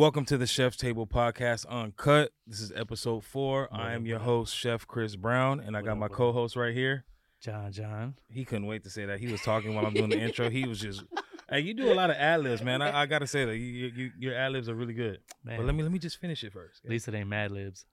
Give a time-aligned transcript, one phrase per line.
[0.00, 2.32] Welcome to the Chef's Table Podcast Uncut.
[2.46, 3.68] This is episode four.
[3.70, 7.04] I am your host, Chef Chris Brown, and I got my what co-host right here.
[7.38, 8.14] John John.
[8.30, 9.20] He couldn't wait to say that.
[9.20, 10.48] He was talking while I'm doing the intro.
[10.48, 11.04] He was just,
[11.50, 12.80] hey, you do a lot of ad libs, man.
[12.80, 15.18] I, I gotta say that you, you, you, your ad libs are really good.
[15.44, 16.80] Man, But let me let me just finish it first.
[16.82, 17.84] at least it ain't Mad Libs.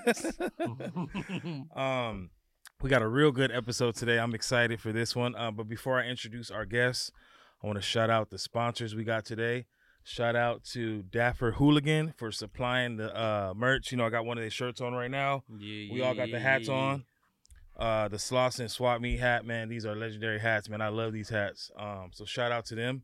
[1.76, 2.30] um,
[2.80, 4.18] we got a real good episode today.
[4.18, 5.34] I'm excited for this one.
[5.36, 7.12] Uh, but before I introduce our guests,
[7.62, 9.66] I want to shout out the sponsors we got today.
[10.02, 13.92] Shout out to Dapper Hooligan for supplying the uh, merch.
[13.92, 15.44] You know, I got one of their shirts on right now.
[15.58, 17.04] yeah, We all got the hats on.
[17.78, 19.68] Uh, the Slauson Swap Meet hat, man.
[19.68, 20.80] These are legendary hats, man.
[20.80, 21.70] I love these hats.
[21.78, 23.02] Um, so shout out to them,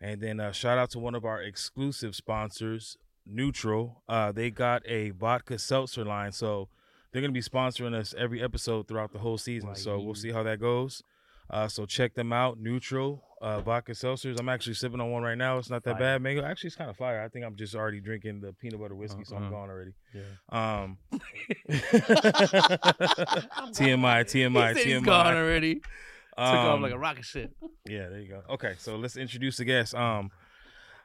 [0.00, 4.02] and then uh, shout out to one of our exclusive sponsors, Neutral.
[4.08, 6.68] Uh, they got a vodka seltzer line, so
[7.10, 9.74] they're gonna be sponsoring us every episode throughout the whole season.
[9.76, 11.02] So we'll see how that goes.
[11.48, 14.38] Uh, so check them out, Neutral uh, vodka seltzers.
[14.40, 15.58] I'm actually sipping on one right now.
[15.58, 16.14] It's not that Fire.
[16.14, 16.42] bad, mango.
[16.44, 17.20] Actually, it's kind of fire.
[17.22, 19.50] I think I'm just already drinking the peanut butter whiskey, so I'm Uh-uh.
[19.50, 19.92] gone already.
[20.14, 20.22] Yeah.
[20.80, 20.98] Um,
[23.72, 25.04] TMI, TMI, said he's TMI.
[25.04, 25.74] gone already.
[25.76, 25.84] Took
[26.38, 27.52] off Um, like a rocket ship.
[27.86, 28.42] yeah, there you go.
[28.50, 29.94] Okay, so let's introduce the guest.
[29.94, 30.30] Um,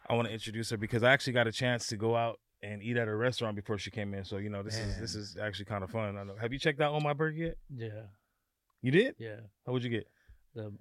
[0.09, 2.81] I want to introduce her because I actually got a chance to go out and
[2.81, 4.23] eat at a restaurant before she came in.
[4.23, 6.17] So you know, this is this is actually kind of fun.
[6.17, 6.35] I know.
[6.39, 7.57] Have you checked out on my burger yet?
[7.75, 7.89] Yeah,
[8.81, 9.15] You did?
[9.19, 9.35] yeah.
[9.65, 10.07] How would you get
[10.55, 10.71] The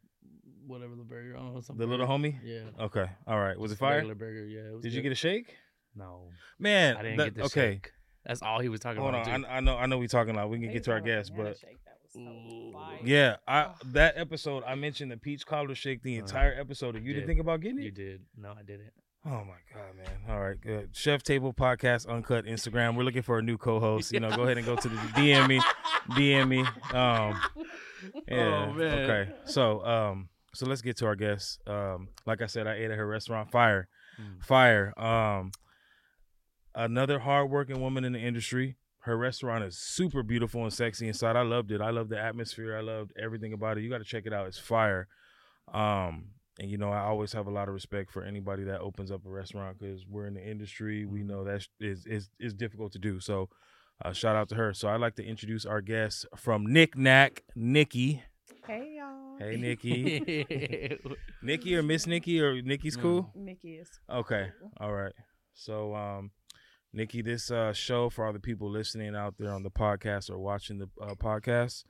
[0.66, 1.36] whatever the burger.
[1.36, 2.36] I don't know some the little homie?
[2.44, 2.60] Yeah.
[2.80, 3.58] Okay, all right.
[3.58, 3.96] Was it fire?
[3.96, 4.46] Regular burger.
[4.46, 4.60] Yeah.
[4.70, 5.04] It was Did you good.
[5.10, 5.56] get a shake?
[5.94, 7.72] No, Man, I didn't that- get the okay.
[7.74, 7.92] shake.
[8.26, 9.28] That's all he was talking Hold about.
[9.28, 9.46] on, too.
[9.48, 9.98] I, I know, I know.
[9.98, 10.50] We talking about.
[10.50, 11.56] We can get to our guests, but
[12.16, 12.74] Ooh.
[13.04, 17.06] yeah, I that episode I mentioned the peach cobbler shake the Uh, entire episode, and
[17.06, 17.84] you didn't think about getting it.
[17.84, 18.22] You did.
[18.36, 18.90] No, I didn't.
[19.24, 20.06] Oh my god, man!
[20.28, 20.90] All right, good.
[20.92, 22.96] Chef Table Podcast Uncut Instagram.
[22.96, 24.12] We're looking for a new co-host.
[24.12, 25.60] You know, go ahead and go to the DM me,
[26.10, 26.60] DM me.
[26.60, 26.66] Um,
[28.28, 28.66] yeah.
[28.68, 28.98] Oh, man.
[29.10, 29.32] Okay.
[29.44, 31.58] So, um, so let's get to our guests.
[31.66, 33.50] Um, like I said, I ate at her restaurant.
[33.50, 33.88] Fire,
[34.20, 34.42] Mm.
[34.44, 34.92] fire.
[34.98, 35.52] Um,
[36.74, 38.76] another hardworking woman in the industry.
[39.00, 41.36] Her restaurant is super beautiful and sexy inside.
[41.36, 41.80] I loved it.
[41.80, 42.76] I love the atmosphere.
[42.76, 43.82] I loved everything about it.
[43.84, 44.46] You got to check it out.
[44.48, 45.06] It's fire.
[45.72, 49.10] Um, and you know, I always have a lot of respect for anybody that opens
[49.12, 51.04] up a restaurant because we're in the industry.
[51.04, 53.20] We know that is is is difficult to do.
[53.20, 53.48] So,
[54.04, 54.72] uh, shout out to her.
[54.72, 58.22] So I'd like to introduce our guest from Nik Nak, Nikki.
[58.66, 59.25] Hey y'all.
[59.38, 60.98] Hey, Nikki.
[61.42, 63.02] Nikki or Miss Nikki or Nikki's Mm.
[63.02, 63.30] cool.
[63.34, 63.90] Nikki is.
[64.10, 64.50] Okay.
[64.80, 65.12] All right.
[65.54, 66.30] So, um,
[66.92, 70.38] Nikki, this uh, show for all the people listening out there on the podcast or
[70.38, 71.84] watching the uh, podcast,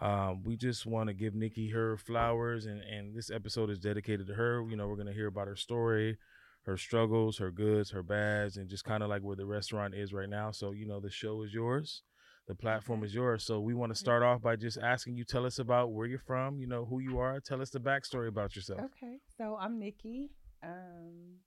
[0.00, 4.26] um, we just want to give Nikki her flowers, and and this episode is dedicated
[4.28, 4.62] to her.
[4.68, 6.16] You know, we're gonna hear about her story,
[6.64, 10.12] her struggles, her goods, her bads, and just kind of like where the restaurant is
[10.12, 10.50] right now.
[10.50, 12.02] So, you know, the show is yours.
[12.46, 13.42] The platform is yours.
[13.44, 16.18] So we want to start off by just asking you, tell us about where you're
[16.20, 17.40] from, you know, who you are.
[17.40, 18.80] Tell us the backstory about yourself.
[18.84, 19.18] Okay.
[19.36, 20.30] So I'm Nikki.
[20.62, 21.38] Um,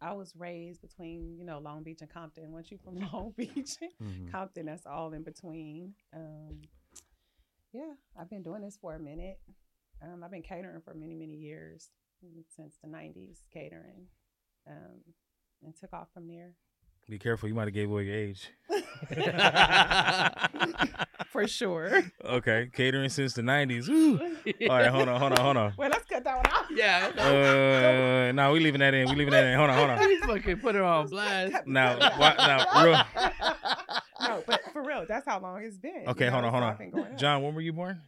[0.00, 2.52] I was raised between you know Long Beach and Compton.
[2.52, 4.30] Once you from Long Beach, Mhm.
[4.32, 5.92] Compton, that's all in between.
[6.14, 6.62] Um,
[7.72, 9.38] yeah, I've been doing this for a minute.
[10.02, 11.90] Um, I've been catering for many many years
[12.48, 14.06] since the '90s, catering,
[14.66, 15.00] um,
[15.62, 16.54] and took off from there.
[17.10, 18.48] Be careful, you might have gave away your age.
[21.32, 22.02] For sure.
[22.24, 23.88] Okay, catering since the '90s.
[24.70, 25.74] All right, hold on, hold on, hold on.
[25.76, 26.66] Wait, let's cut that one off.
[26.70, 28.28] Yeah.
[28.28, 29.08] Uh, no, we leaving that in.
[29.08, 29.58] We leaving that in.
[29.58, 29.98] Hold on, hold on.
[30.08, 31.66] He fucking put her on blast.
[31.66, 33.02] Now, why, now, real.
[34.28, 36.04] no, but for real, that's how long it's been.
[36.06, 37.18] Okay, you hold on, hold so I've on.
[37.18, 38.02] John, when were you born?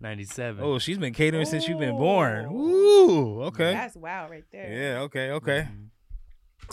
[0.00, 0.64] 97.
[0.64, 2.46] Oh, she's been catering since you've been born.
[2.50, 2.56] Oh.
[2.56, 3.74] Ooh, okay.
[3.74, 4.72] That's wow right there.
[4.72, 5.68] Yeah, okay, okay.
[5.70, 5.90] Mhm.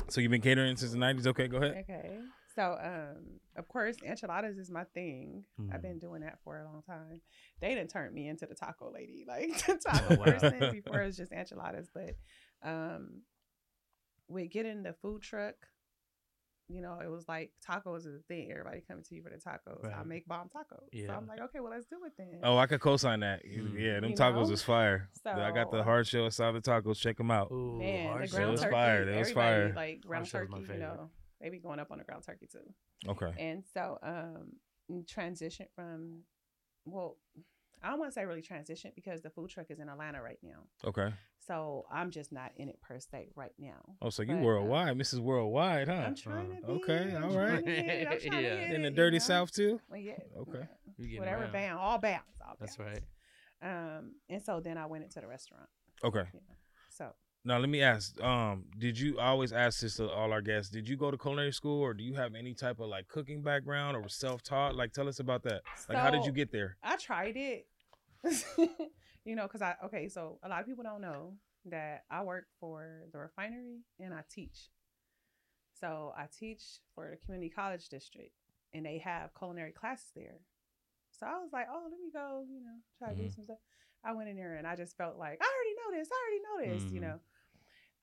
[0.10, 1.28] So you've been catering since the '90s.
[1.28, 1.78] Okay, go ahead.
[1.80, 2.20] Okay.
[2.56, 5.46] So, um, of course, enchiladas is my thing.
[5.74, 5.84] I've Mhm.
[5.84, 7.22] been doing that for a long time.
[7.62, 10.26] They didn't turn me into the taco lady, like the taco Oh, wow.
[10.26, 10.70] person.
[10.72, 12.16] Before it was just enchiladas, but
[12.62, 13.22] um,
[14.28, 15.56] with getting the food truck,
[16.74, 18.50] you know, it was like tacos is a thing.
[18.52, 19.84] Everybody coming to you for the tacos.
[19.94, 20.80] I make bomb tacos.
[20.80, 21.16] So Yeah.
[21.18, 22.40] I'm like, okay, well, let's do it then.
[22.44, 23.46] Oh, I could co-sign that.
[23.46, 23.80] You- Mm.
[23.80, 24.54] Yeah, them You tacos know?
[24.54, 25.10] is fire.
[25.26, 26.98] I got the hard shell solid tacos.
[26.98, 27.52] Check them out.
[27.52, 28.38] Ooh, Man, hard the shell.
[28.38, 28.72] ground was turkey.
[28.72, 29.06] fire.
[29.06, 29.74] That was fire.
[29.76, 30.74] like ground shell's turkey.
[30.74, 31.10] You know,
[31.40, 33.10] they be going up on the ground turkey too.
[33.10, 33.34] Okay.
[33.38, 34.54] And so, um,
[35.08, 36.22] transition from,
[36.86, 37.18] well,
[37.84, 40.38] I don't want to say really transition because the food truck is in Atlanta right
[40.44, 40.60] now.
[40.86, 41.10] Okay.
[41.40, 43.82] So I'm just not in it per se right now.
[44.02, 45.20] Oh, so you But, uh, worldwide, Mrs.
[45.20, 45.94] Worldwide, huh?
[45.94, 46.72] I'm trying to be.
[46.74, 47.66] Okay, I'm all trying right.
[47.66, 48.74] to hit it, I'm trying to Yeah.
[48.76, 49.26] In the it, dirty you know?
[49.26, 49.80] South too.
[49.90, 50.14] Well, yeah.
[50.38, 50.68] Okay.
[50.98, 51.54] You Whatever around.
[51.54, 52.24] bound, all bounds.
[52.48, 53.02] All That's right.
[53.64, 55.68] Um, and so then I went into the restaurant.
[56.04, 56.24] Okay.
[56.34, 56.56] You know,
[56.90, 57.12] so
[57.44, 58.20] Now let me ask.
[58.22, 60.72] Um, did you I always ask this to all our guests?
[60.72, 63.42] Did you go to culinary school, or do you have any type of like cooking
[63.42, 64.76] background or self taught?
[64.76, 65.62] Like, tell us about that.
[65.90, 66.78] Like, how did you get there?
[66.84, 67.66] I tried it.
[69.26, 71.34] you know, because I okay, so a lot of people don't know
[71.66, 74.70] that I work for the refinery and I teach.
[75.80, 76.64] So I teach
[76.94, 78.32] for the community college district,
[78.74, 80.40] and they have culinary classes there.
[81.12, 83.36] So I was like, oh, let me go, you know, try to do Mhm.
[83.36, 83.58] some stuff.
[84.04, 86.10] I went in there and I just felt like I already know this.
[86.12, 86.92] I already know this.
[86.92, 87.02] You Mhm.
[87.02, 87.20] know,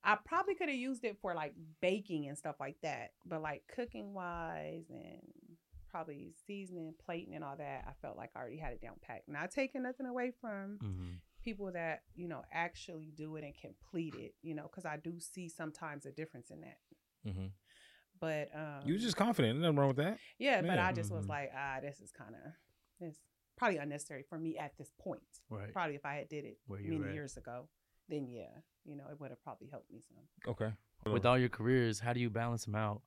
[0.05, 3.65] I probably could have used it for like baking and stuff like that, but like
[3.75, 5.23] cooking wise and
[5.99, 9.29] probably seasoning, plating, and all that, I felt like I already had it down packed.
[9.29, 11.15] Not taking nothing away from Mm-hmm.
[11.45, 14.35] people that you know actually do it and complete it.
[14.43, 16.79] You know, because I do see sometimes a difference in that.
[17.33, 17.47] hmm
[18.21, 19.59] But um, You was just confident.
[19.61, 20.19] Nothing wrong with that.
[20.39, 21.31] yeah, but I just was Mhm.
[21.31, 22.53] like, ah, this is kind of
[23.01, 23.17] this
[23.57, 25.41] probably unnecessary for me at this point.
[25.51, 25.73] Right.
[25.73, 27.13] Probably if I had did it Where many at.
[27.13, 27.69] years ago,
[28.09, 28.51] then yeah,
[28.85, 30.53] you know, it would have probably helped me some.
[30.53, 30.73] Okay.
[31.13, 33.03] With all your careers, how do you balance them out?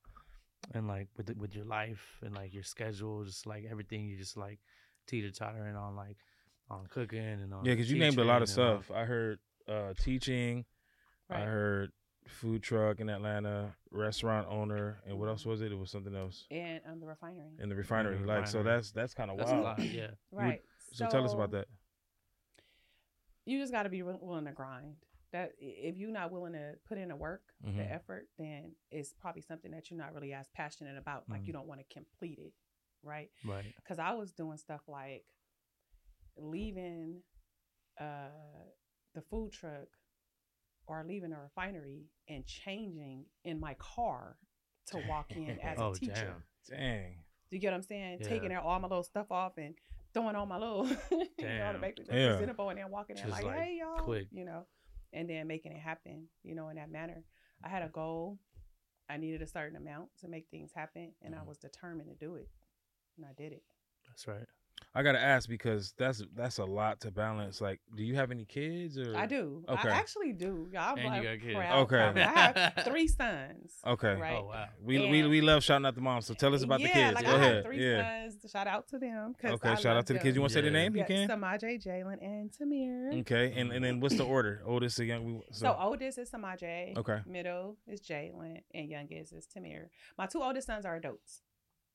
[0.73, 4.17] And like with the, with your life and like your schedule, just like everything, you
[4.17, 4.59] just like
[5.07, 6.17] teeter tottering on like
[6.69, 8.95] on cooking and on Yeah, because you named a lot of teaching and on- stuff.
[8.95, 10.65] I heard uh, teaching.
[11.29, 11.91] I heard
[12.27, 15.71] food truck in Atlanta, restaurant owner, and what else was it?
[15.71, 17.51] It was something else And um, the refinery.
[17.59, 18.17] in the refinery.
[18.17, 19.63] the Like so, that's that's kind of That's a wild.
[19.65, 19.79] lot.
[19.83, 20.07] Yeah.
[20.31, 20.61] right.
[20.93, 21.67] So, tell us about that.
[23.45, 24.95] You just got to be willing to grind.
[25.31, 27.77] That if you're not willing to put in the work, Mhm.
[27.77, 31.29] the effort, then it's probably something that you're not really as passionate about.
[31.29, 31.57] Like you Mhm.
[31.57, 32.53] don't want to complete it,
[33.03, 33.31] right?
[33.45, 33.73] Right.
[33.77, 35.25] because I was doing stuff like
[36.37, 37.23] leaving
[37.99, 38.29] uh,
[39.13, 39.87] the food truck
[40.87, 44.37] or leaving a refinery and changing in my car
[44.87, 46.13] to walk in as oh a teacher.
[46.13, 46.77] damn.
[46.79, 47.23] Dang.
[47.49, 48.19] Do you get what I'm saying?
[48.21, 48.27] Yeah.
[48.29, 49.75] Taking out all my little stuff off and
[50.13, 51.81] throwing all my little, you know, the Damn.
[51.81, 52.29] bakery Yeah.
[52.31, 54.27] presentable and then walking in like, like, hey y'all, quick.
[54.31, 54.65] you know,
[55.13, 57.23] and then making it happen, you know, in that manner.
[57.63, 58.39] I had a goal.
[59.09, 61.47] I needed a certain amount to make things happen, and I Mhm.
[61.47, 62.49] was determined to do it,
[63.17, 63.63] and I did it.
[64.07, 64.47] That's right.
[64.93, 67.61] I gotta ask because that's that's a lot to balance.
[67.61, 69.15] Like, do you have any kids or?
[69.15, 69.63] I do.
[69.69, 69.88] Okay.
[69.88, 70.67] I actually do.
[70.73, 71.55] Y'all And you got kids.
[71.55, 72.21] Okay.
[72.23, 73.71] I have three sons.
[73.88, 74.15] Okay.
[74.17, 74.38] Oh, right.
[74.41, 74.65] Oh wow.
[74.83, 76.25] We, we And- we love shouting out the moms.
[76.25, 77.15] So tell us about the yeah, kids.
[77.15, 77.55] Like Go I ahead.
[77.55, 78.29] have three yeah.
[78.29, 78.51] sons.
[78.51, 79.33] Shout out to them.
[79.45, 79.69] Okay.
[79.69, 80.35] I Shout out love to the kids.
[80.35, 80.93] You want to say the name?
[80.93, 81.29] You can.
[81.29, 83.21] Samaje, Jalen, and Tamir.
[83.21, 83.53] Okay.
[83.55, 84.61] And and then what's the order?
[84.65, 85.23] Oldest to young.
[85.25, 86.97] we- So, oldest is Samaje.
[86.97, 87.19] Okay.
[87.25, 89.85] Middle is Jalen, and youngest is Tamir.
[90.17, 91.43] My two oldest sons are adults.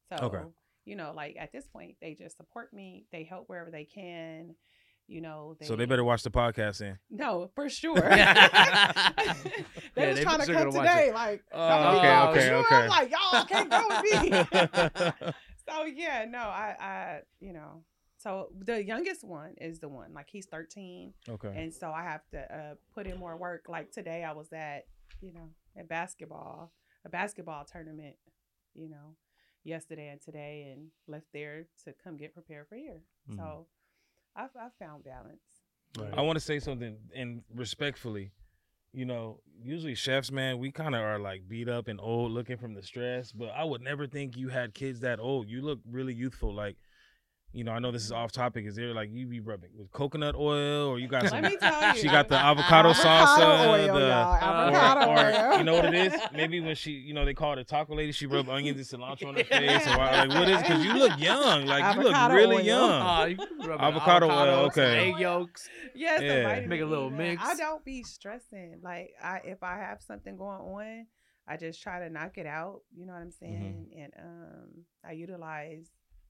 [0.09, 0.39] So Okay.
[0.87, 3.05] You know, like at this point, they just support me.
[3.13, 4.55] They help wherever they can.
[5.09, 6.99] You know, they So they better watch the podcast then.
[7.11, 7.97] No, for sure.
[7.97, 8.33] Yeah,
[9.95, 11.15] they was they trying to sure come gonna watch today, it.
[11.15, 12.57] like, Oh, no, okay, okay, sure?
[12.57, 12.75] okay.
[12.75, 15.33] I'm like, y'all can't go with me.
[15.69, 17.85] so yeah, no, I, I, you know,
[18.19, 21.53] so the youngest one is the one, like he's 13, okay.
[21.55, 23.67] and so I have to uh, put in more work.
[23.69, 24.87] Like today, I was at,
[25.21, 26.73] you know, at basketball,
[27.05, 28.17] a basketball tournament,
[28.75, 29.15] you know,
[29.67, 33.03] yesterday and today, and left there to come get prepared for here.
[33.31, 33.37] Mhm.
[33.37, 33.67] So
[34.35, 35.43] I've, I've found balance.
[35.99, 36.13] Right.
[36.17, 38.33] I want to say something and respectfully.
[38.93, 42.57] You know, usually chefs, man, we kind of are like beat up and old looking
[42.57, 45.49] from the stress, but I would never think you had kids that old.
[45.49, 46.55] You look really youthful.
[46.55, 46.77] Like,
[47.53, 48.67] you know, I know this is off topic.
[48.67, 51.43] Is there like you be rubbing with coconut oil or you got Let some?
[51.43, 54.35] me tell you, She got the avocado, Avocado salsa, oil, the y'all.
[54.35, 55.59] or- Avocado or, oil.
[55.59, 56.21] you know what it is?
[56.35, 59.29] Maybe when she, you know, they call her taco lady, she rub onions and cilantro
[59.29, 59.87] on her face.
[59.87, 60.59] Or like, what is?
[60.59, 62.63] Because you look young, like you look really oil.
[62.63, 63.03] young.
[63.21, 65.11] Oh, you can rub it on Avocado oil, okay.
[65.13, 65.69] Egg yolks.
[65.95, 66.67] Yes, the Yeah.
[66.67, 67.43] Make a little mix.
[67.43, 68.81] I don't be stressing.
[68.83, 71.07] Like I if I have something going on,
[71.49, 72.81] I just try to knock it out.
[72.95, 73.87] You know what I'm saying?
[73.99, 74.69] And um
[75.09, 75.87] I utilize,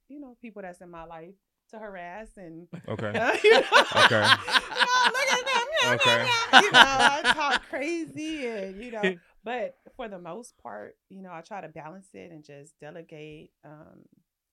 [0.09, 1.35] you know, people that's in my life
[1.71, 3.13] to harass and Okay.
[3.45, 4.23] you know, Okay.
[4.87, 5.67] "Oh, look at them.
[5.83, 6.25] yeah, Okay.
[6.25, 10.97] yeah, yeah." You know, I talk crazy and you know, but for the most part,
[11.09, 14.03] you know, I try to balance it and just delegate um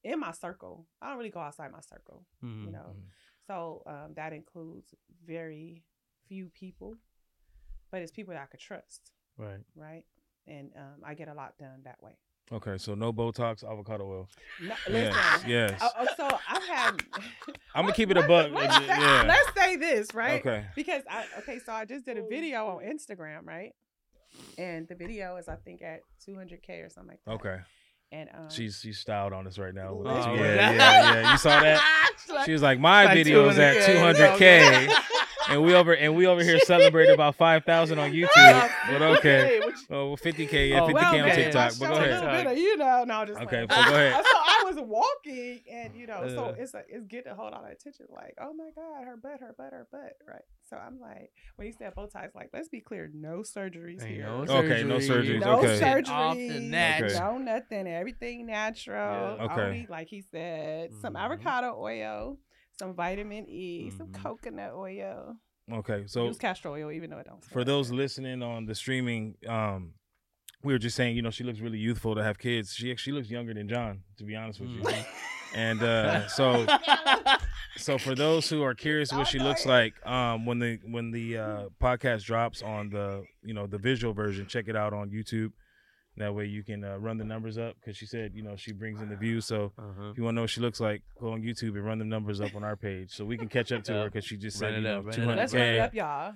[0.04, 0.86] in my circle.
[1.02, 2.66] I don't really go outside my circle Mhm.
[2.66, 2.96] you know.
[3.48, 4.94] So um, that includes
[5.26, 5.84] very
[6.28, 6.96] few people,
[7.92, 9.62] but it's people that I could trust, Right.
[9.76, 10.04] right?
[10.48, 12.18] And um, I get a lot done that way.
[12.52, 14.30] Okay, so no Botox, avocado oil.
[14.62, 15.14] No, listen.
[15.48, 15.80] yes.
[15.82, 17.02] Oh, oh, so I've had.
[17.74, 18.52] I'm gonna keep it a buck.
[18.52, 19.24] Let's, say, Yeah.
[19.28, 20.40] let's say this, right?
[20.42, 20.66] Okay.
[20.76, 23.72] Because I okay, so I just did a video on Instagram, right?
[24.58, 27.32] And the video is I think at 200k or something like that.
[27.48, 27.64] Okay.
[28.12, 29.94] And um, She's she's styled on us right now.
[29.94, 30.72] Let's yeah, yeah,
[31.14, 31.32] yeah.
[31.32, 32.00] You saw that?
[32.46, 34.88] She was like, my Like video is at 200K.
[35.48, 38.70] 200k, and we over and we over here celebrating about 5,000 on YouTube.
[38.90, 39.46] But okay.
[39.48, 41.36] Hey, what you- Oh, well, 50k, yeah, Oh, 50k on.
[41.36, 41.72] TikTok.
[41.80, 42.44] But go showed a ahead.
[42.46, 44.14] bit of, you know, no, just Okay, like, so go ahead.
[44.26, 46.56] so I was walking, and you know, so Uh.
[46.58, 48.06] it's like it's good to hold all that attention.
[48.10, 50.42] Like, oh my god, her butt, her butt, her butt, right?
[50.70, 54.26] So I'm like, when you said Botox, like, let's be clear, no surgeries Ain't here.
[54.26, 55.78] no Okay, no surgeries, No okay.
[55.78, 57.02] surgery, Off the natch.
[57.04, 57.20] Okay.
[57.20, 59.38] no nothing, everything natural.
[59.38, 59.44] Yeah.
[59.46, 59.62] Okay.
[59.62, 61.20] Only, like he said, some Mhm.
[61.26, 62.38] avocado oil,
[62.78, 64.14] some vitamin E, some Mhm.
[64.24, 65.36] coconut oil.
[65.72, 67.44] Okay, so Use castor oil, even though I don't.
[67.46, 67.98] for those good.
[67.98, 69.94] listening on the streaming um
[70.64, 72.74] we were just saying, you know, she looks really youthful to have kids.
[72.74, 74.82] She actually looks younger than John, to be honest with you.
[74.82, 75.06] Mhm.
[75.56, 76.66] And uh, so,
[77.76, 81.38] so for those who are curious what she looks like, um, when the when the
[81.38, 85.52] uh, podcast drops on the you know the visual version, check it out on YouTube.
[86.18, 88.72] That way you can uh, run the numbers up because she said you know she
[88.72, 89.46] brings in the views.
[89.46, 90.10] So Uh-huh.
[90.12, 92.06] if you want to know what she looks like, go on YouTube and run the
[92.06, 94.58] numbers up on our page so we can catch up to her because she just
[94.60, 95.28] said it you know up, run it two up.
[95.30, 96.34] hundred Let's run it up, y'all.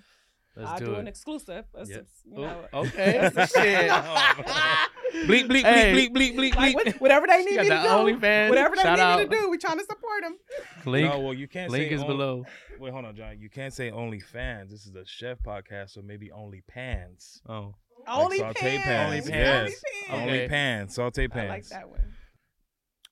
[0.56, 1.00] Let's I'll do do it.
[1.02, 1.66] an exclusive.
[1.72, 2.02] That's Yep.
[2.02, 3.30] just, you Oh, know, okay.
[3.34, 3.92] that's the Shit.
[5.28, 5.94] Bleep bleep Hey.
[5.94, 6.86] bleep bleep bleep bleep like bleep.
[6.86, 7.88] what- whatever they need me to the do.
[7.88, 8.50] OnlyFans.
[8.50, 9.20] Whatever they Shout need out.
[9.20, 10.38] me to do, we trying to support them.
[10.86, 12.44] Link, No, well you can't link say is on- below.
[12.80, 13.40] Wait, hold on, John.
[13.40, 14.72] You can't say only fans.
[14.72, 17.42] This is a chef podcast, so maybe only pans.
[17.48, 17.76] Oh,
[18.08, 18.84] Only saute pans.
[18.84, 19.84] pans, Only yes.
[20.08, 20.22] pans.
[20.22, 21.46] Only pans, saute pans.
[21.46, 22.14] I like that one.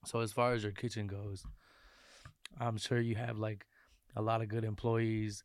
[0.05, 1.43] so as far as your kitchen goes,
[2.59, 3.65] I'm sure you have like
[4.15, 5.43] a lot of good employees,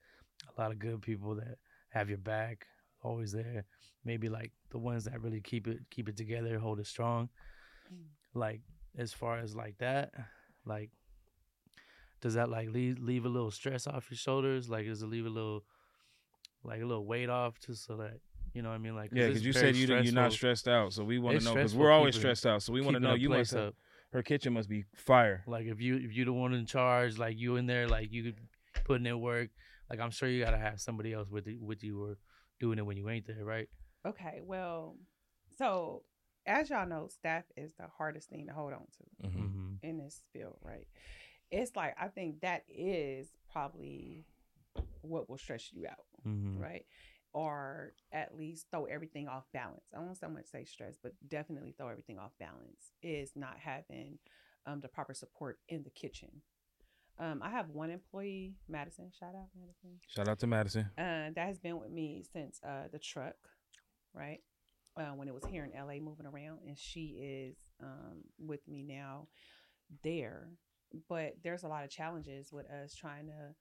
[0.57, 1.59] a lot of good people that
[1.90, 2.66] have your back,
[3.02, 3.64] always there.
[4.04, 7.28] Maybe like the ones that really keep it keep it together, hold it strong.
[7.92, 8.04] Mm.
[8.35, 8.61] Like
[8.97, 10.12] as far as like that,
[10.64, 10.90] like
[12.21, 14.69] does that like leave leave a little stress off your shoulders?
[14.69, 15.64] Like does it leave a little
[16.62, 18.21] like a little weight off just so that
[18.54, 18.95] you know what I mean?
[18.97, 21.54] Like Yeah, because you said you you're not stressed out, so we want to know
[21.54, 22.62] because we're always keeping- stressed out.
[22.62, 23.75] So we want to know you must have,
[24.12, 25.42] her kitchen must be fire.
[25.47, 28.33] Like if you if you the one in charge, like you in there, like you
[28.85, 29.50] putting in work.
[29.88, 32.19] Like I'm sure you gotta have somebody else with it, with you or
[32.61, 33.69] doing it when you ain't there, right?
[34.07, 34.97] Okay, well,
[35.59, 36.02] so
[36.47, 39.38] as y'all know, staff is the hardest thing to hold on to Mm-hmm.
[39.40, 39.75] Mm-hmm.
[39.88, 40.87] in this field, right?
[41.50, 44.25] It's like I think that is probably
[45.02, 46.61] what will stress you out, Mm-hmm.
[46.61, 46.85] right?
[47.33, 49.85] Or at least throw everything off balance.
[49.95, 54.19] I won't so much say stress, but definitely throw everything off balance is not having
[54.67, 56.43] um, the proper support in the kitchen.
[57.21, 59.11] Um, I have one employee, Madison.
[59.19, 60.01] Shout out, Madison.
[60.09, 60.91] Shout out to Madison.
[60.97, 63.37] Uh, that has been with me since uh, the truck,
[64.15, 64.41] right?
[64.97, 68.83] Uh, when it was here in LA moving around, and she is um, with me
[68.83, 69.29] now
[70.03, 70.49] there.
[71.09, 73.55] But there's a lot of challenges with us trying to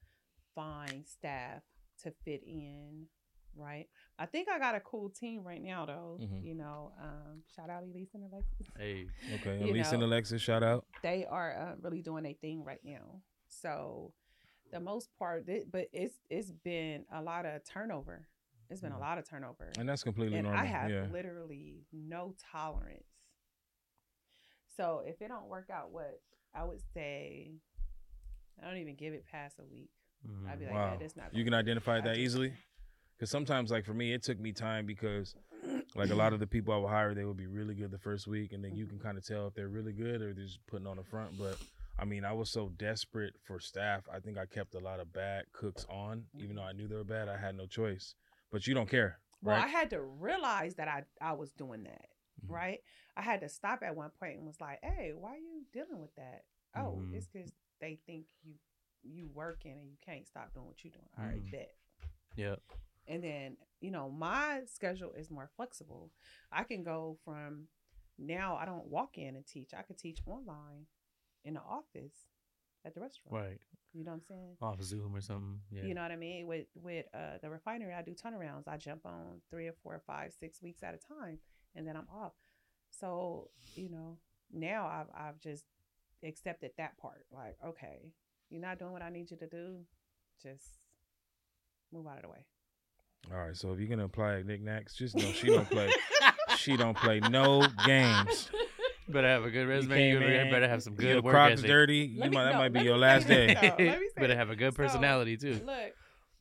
[0.56, 1.62] find staff
[2.04, 3.08] to fit in,
[3.60, 3.88] right?
[4.18, 6.18] I think I got a cool team right now, though.
[6.22, 6.44] Mhm.
[6.44, 10.04] You know, um, shout out Elise and Alexis Hey, Okay, You Elise and.
[10.04, 10.86] Alexis, shout out.
[11.04, 13.22] they are uh, really doing a thing right now.
[13.48, 14.13] So
[14.72, 18.28] the most part, it, but it's it's been a lot of turnover.
[18.70, 19.00] It's been a Mhm.
[19.00, 20.62] lot of turnover, And that's completely and normal.
[20.62, 21.08] I have yeah.
[21.12, 23.08] literally no tolerance.
[24.78, 26.22] So if it don't work out, what
[26.54, 27.51] I would say,
[28.62, 29.89] I don't even give it past a week.
[30.48, 30.92] I'd be like, Wow.
[30.92, 31.34] yeah, that's not.
[31.34, 32.54] You can identify that just- easily?
[33.20, 35.36] Because sometimes, like for me, it took me time because,
[35.94, 37.98] like a lot of the people I would hire, they would be really good the
[38.00, 39.04] first week, and then you can Mhm.
[39.04, 41.38] kind of tell if they're really good or they're just putting on the front.
[41.38, 41.58] But
[42.00, 44.08] I mean, I was so desperate for staff.
[44.14, 46.96] I think I kept a lot of bad cooks on, even though I knew they
[46.96, 47.28] were bad.
[47.28, 48.16] I had no choice.
[48.52, 49.66] But you don't care, Well, right?
[49.66, 52.08] I had to realize that I I was doing that.
[52.46, 52.52] Mhm.
[52.54, 52.80] right?
[53.18, 56.00] I had to stop at one point and was like, "Hey, why are you dealing
[56.00, 57.14] with that?" Oh, Mhm.
[57.18, 58.54] it's because they think you
[59.04, 61.10] you working and you can't stop doing what you're doing.
[61.18, 61.52] All right, Mhm.
[61.52, 61.76] bet.
[62.38, 62.56] yeah,
[63.10, 66.12] And then you know my schedule is more flexible.
[66.51, 67.66] I can go from
[68.18, 68.58] now.
[68.62, 69.72] I don't walk in and teach.
[69.78, 70.86] I could teach online
[71.44, 72.13] in the office
[72.86, 73.44] at the restaurant.
[73.44, 73.60] right.
[73.94, 74.56] You know what I'm saying?
[74.62, 75.60] Off Zoom or something.
[75.72, 76.46] Yeah, You know what I mean?
[76.46, 78.68] With with uh, the refinery, I do turnarounds.
[78.68, 81.39] I jump on three or four or five, six weeks at a time,
[81.75, 82.34] and then I'm off.
[82.92, 84.20] So you know,
[84.54, 85.66] now I've I've just
[86.24, 87.25] accepted that part.
[87.34, 88.13] Like, okay,
[88.51, 89.80] you're not doing what I need you to do.
[90.42, 90.66] Just
[91.92, 92.46] move out of the way.
[93.32, 95.90] All right, so if you're gonna apply Nik Naks, just know she don't play.
[96.58, 98.50] she don't play no games.
[99.08, 99.96] better have a good resume.
[99.96, 101.68] came You better, in, better have some good Your work Crocs ethic.
[101.68, 101.98] dirty.
[101.98, 103.48] You Let me- might, that might be your last day.
[103.48, 103.68] this, though.
[103.84, 105.62] Let me say better have a good So, personality too.
[105.66, 105.94] Look,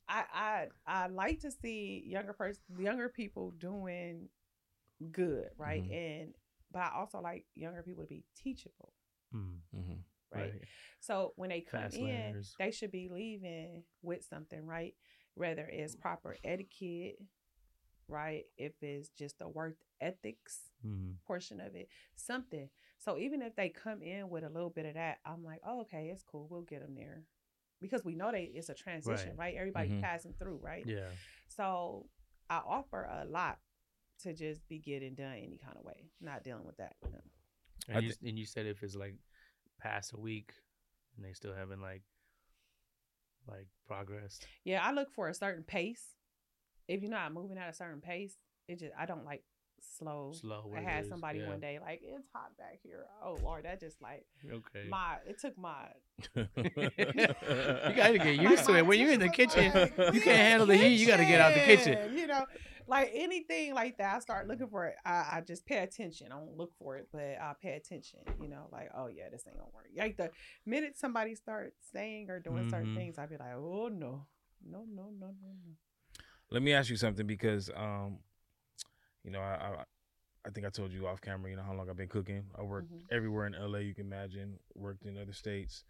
[0.08, 4.28] I I I like to see younger person, younger people doing
[5.12, 5.82] good, right?
[5.82, 5.92] Mhm.
[6.22, 6.34] And
[6.72, 8.92] but I also like younger people to be teachable,
[9.34, 9.98] Mm, Mhm.
[10.34, 10.40] right?
[10.52, 10.62] right.
[11.00, 12.54] So when they come Fast in, learners.
[12.58, 14.94] they should be leaving with something, right?
[15.38, 17.18] Whether it's proper etiquette,
[18.08, 18.44] right?
[18.56, 22.68] If it's just the work ethics Mm, portion of it, something.
[22.98, 25.80] So even if they come in with a little bit of that, I'm like, oh,
[25.82, 26.46] okay, it's cool.
[26.50, 27.22] We'll get them there.
[27.80, 29.38] Because we know they it's a transition, Right.
[29.38, 29.54] right?
[29.56, 30.00] Everybody Mhm.
[30.02, 30.84] passing through, right?
[30.86, 31.10] yeah.
[31.48, 32.06] So
[32.50, 33.58] I offer a lot
[34.22, 36.96] to just be getting done any kind of way, not dealing with that.
[37.02, 37.18] no.
[37.88, 39.14] And I you, and you said if it's like
[39.80, 40.52] past a week
[41.16, 42.02] and they still haven't like
[43.48, 44.40] like progress?
[44.64, 46.02] Yeah, I look for a certain pace.
[46.86, 48.34] If you're not moving at a certain pace,
[48.66, 49.42] it just I don't like
[49.80, 50.32] slow.
[50.32, 50.72] Slow.
[50.74, 51.48] I it had somebody yeah.
[51.48, 53.06] one day like it's hot back here.
[53.24, 54.88] Oh Lord, that just like Okay.
[54.88, 55.88] my it took my
[56.36, 56.48] you
[57.96, 58.86] gotta get used to it.
[58.86, 60.96] When you're in the kitchen, like, you can't handle the heat.
[60.96, 62.16] You gotta get out the kitchen.
[62.16, 62.44] You know,
[62.88, 64.96] like anything like that, I start looking for it.
[65.04, 66.28] I, I just pay attention.
[66.32, 68.20] I don't look for it, but I pay attention.
[68.40, 69.86] You know, like oh yeah, this ain't gonna work.
[69.96, 70.30] Like the
[70.66, 72.94] minute somebody starts saying or doing certain Mhm.
[72.94, 74.26] things, I'd be like, oh no,
[74.64, 75.74] no, no, no, no, no.
[76.50, 78.18] Let me ask you something because, um,
[79.22, 79.84] you know, I, I
[80.46, 81.50] I think I told you off camera.
[81.50, 82.44] You know how long I've been cooking.
[82.58, 83.02] I worked Mhm.
[83.10, 84.58] everywhere in LA you can imagine.
[84.74, 85.84] Worked in other states.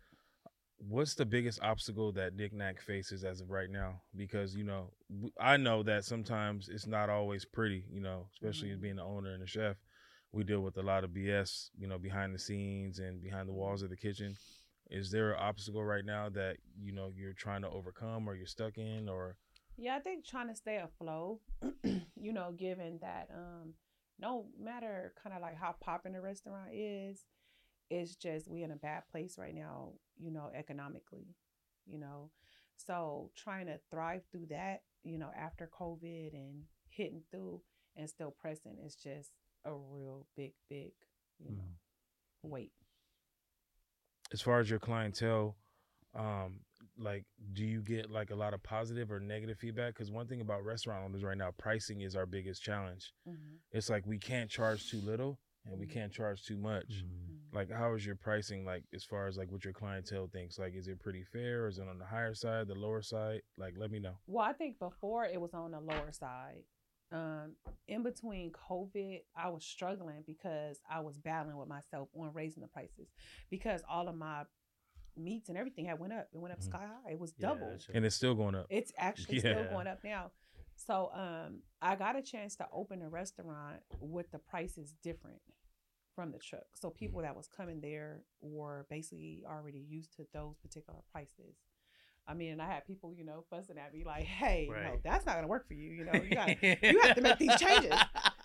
[0.78, 4.00] What's the biggest obstacle that Nik Nak faces as of right now?
[4.14, 4.92] Because you know,
[5.40, 7.84] I know that sometimes it's not always pretty.
[7.90, 8.82] You know, especially as Mhm.
[8.82, 9.76] being the owner and the chef,
[10.32, 11.70] we deal with a lot of BS.
[11.76, 14.36] You know, behind the scenes and behind the walls of the kitchen.
[14.90, 18.46] Is there an obstacle right now that you know you're trying to overcome or you're
[18.46, 19.36] stuck in or?
[19.76, 21.40] Yeah, I think trying to stay afloat,
[22.16, 23.74] you know, given that um
[24.18, 27.26] no matter kind of like how popping the restaurant is,
[27.90, 31.34] it's just we in a bad place right now, you know, economically,
[31.86, 32.30] you know.
[32.76, 37.60] So trying to thrive through that, you know, after COVID and hitting through
[37.96, 39.30] and still pressing is just
[39.64, 40.92] a real big, big,
[41.38, 41.70] you know,
[42.42, 42.72] weight.
[44.32, 45.56] as far as your clientele
[46.14, 46.60] um
[46.96, 50.40] like do you get like a lot of positive or negative feedback because one thing
[50.40, 53.12] about restaurant owners right now pricing is our biggest challenge
[53.72, 55.38] it's like we can't charge too little
[55.70, 55.90] and we Mhm.
[55.92, 57.04] can't charge too much
[57.52, 60.74] like how is your pricing like as far as like what your clientele thinks like
[60.74, 63.74] is it pretty fair or is it on the higher side the lower side like
[63.78, 66.64] let me know Well, I think before it was on the lower side.
[67.10, 67.56] Um,
[67.86, 72.68] in between COVID, I was struggling because I was battling with myself on raising the
[72.68, 73.08] prices
[73.48, 74.44] because all of my
[75.16, 76.28] meats and everything had went up.
[76.34, 76.64] It went up Mhm.
[76.64, 77.12] sky high.
[77.12, 77.60] It was Yeah, double.
[77.70, 80.32] that's- and it's still going up It's actually still going up now.
[80.78, 85.40] So um, I got a chance to open a restaurant with the prices different
[86.14, 86.64] from the truck.
[86.74, 91.56] So people that was coming there were basically already used to those particular prices.
[92.28, 95.24] I mean, and I had people, you know, fussing at me like, "Hey, no, that's
[95.24, 95.90] not gonna work for you.
[95.90, 97.94] You know, you got you have to make these changes.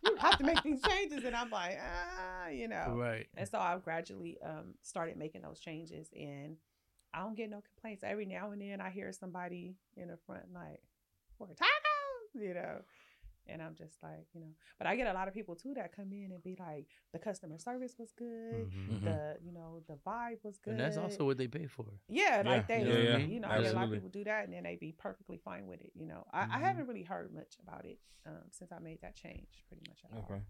[0.05, 2.95] you have to make these changes." And I'm like, ah, you know.
[2.97, 3.27] Right.
[3.35, 6.55] And so I've gradually um, started making those changes, and
[7.13, 8.03] I don't get no complaints.
[8.05, 10.81] Every now and then I hear somebody in the front like,
[11.37, 11.82] "For tacos,"
[12.39, 12.81] you know,
[13.47, 14.53] and I'm just like, you know.
[14.77, 17.19] But I get a lot of people too that come in and be like, "The
[17.19, 18.99] customer service was good, Mhm.
[18.99, 19.03] Mhm.
[19.03, 21.85] the you know the vibe was good," And that's also what they pay for.
[22.09, 24.45] yeah, like they, yeah, yeah, you know, I get a lot of people do that,
[24.45, 25.91] and then they be perfectly fine with it.
[25.95, 26.61] You know, I, I Mhm.
[26.61, 29.99] haven't really heard much about it um, since I made that change, pretty much.
[30.05, 30.23] At all.
[30.25, 30.41] Okay.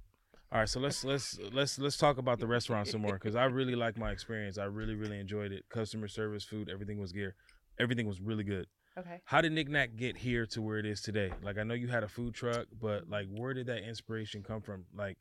[0.51, 3.45] All right, so let's let's let's let's talk about the restaurant some more because I
[3.59, 4.57] really like my experience.
[4.59, 5.63] I really really enjoyed it.
[5.69, 7.33] Customer service, food, everything was gear,
[7.79, 8.67] everything was really good.
[8.97, 9.19] Okay.
[9.25, 11.31] How did Nik Nak get here to where it is today?
[11.41, 13.11] Like I know you had a food truck, but mm-hmm.
[13.11, 14.85] like where did that inspiration come from?
[14.95, 15.17] Like,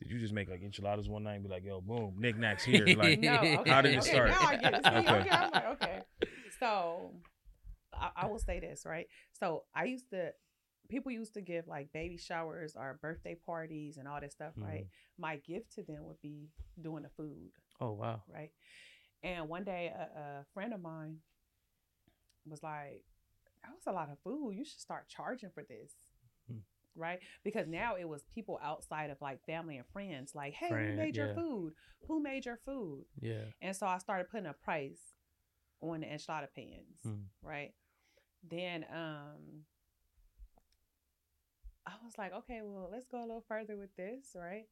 [0.00, 2.64] did you just make like enchiladas one night and be like, "Yo, boom, Nik Nak's
[2.64, 2.84] here"?
[2.96, 3.34] Like, No.
[3.34, 3.70] Okay.
[3.70, 4.30] How did it okay, start?
[4.30, 4.84] Now I get it.
[4.84, 5.20] See, Okay.
[5.20, 5.30] okay.
[5.30, 6.02] I'm like, okay.
[6.58, 7.12] So
[7.94, 9.06] I, I will say this, right?
[9.32, 10.32] So I used to,
[10.88, 14.64] people used to give like baby showers or birthday parties and all this stuff, mm-hmm.
[14.68, 14.86] right?
[15.18, 16.48] My gift to them would be
[16.80, 18.22] doing the food, Oh wow.
[18.32, 18.50] right?
[19.22, 21.18] And one day, a, a friend of mine
[22.46, 23.04] was like,
[23.62, 24.52] "That was a lot of food.
[24.56, 25.92] You should start charging for this."
[26.48, 26.58] Hmm.
[26.94, 30.90] Right, because now it was people outside of like family and friends, like, "Hey, Friend,
[30.90, 31.34] who made your yeah.
[31.34, 31.74] food?
[32.06, 33.44] Who made your food?" Yeah.
[33.62, 35.14] And so I started putting a price
[35.80, 37.24] on the enchilada pans, Mm.
[37.42, 37.74] right?
[38.42, 39.64] Then um
[41.86, 44.66] I was like, okay, well, let's go a little further with this, right?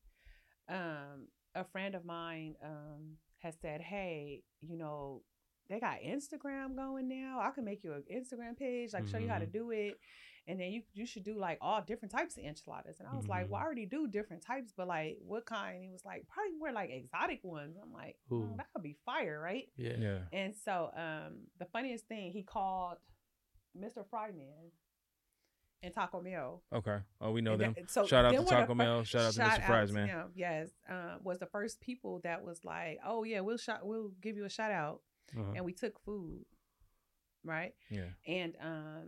[0.68, 5.22] Um a friend of mine um has said, "Hey, you know,
[5.70, 7.40] they got Instagram going now.
[7.40, 9.52] I can make you an Instagram page, like show you how to Mhm.
[9.52, 9.98] do it."
[10.46, 12.98] And then you you should do like all different types of enchiladas.
[12.98, 13.50] And I was like, Mhm.
[13.50, 15.82] well, I already do different types, but like what kind?
[15.84, 17.76] He was like, probably more like exotic ones.
[17.80, 18.52] I'm like, Ooh.
[18.56, 19.70] that would be fire, right?
[19.76, 19.96] Yeah.
[19.98, 22.98] yeah, And so um the funniest thing, he called
[23.76, 24.04] Mr.
[24.08, 24.72] Fries Man
[25.82, 26.62] and Taco Bell.
[26.72, 26.98] okay.
[27.20, 27.72] Oh, we know And them.
[27.74, 29.04] that- so Shout out to were the Taco fir- Bell.
[29.04, 29.66] Shout out to Mr.
[29.66, 30.08] Fries, man.
[30.08, 34.08] him, Yes, uh, was the first people that was like, "Oh yeah, we'll shot, we'll
[34.20, 35.02] give you a shout out,"
[35.36, 35.52] Uh-huh.
[35.56, 36.44] and we took food,
[37.44, 37.74] right?
[37.90, 39.04] Yeah, And um,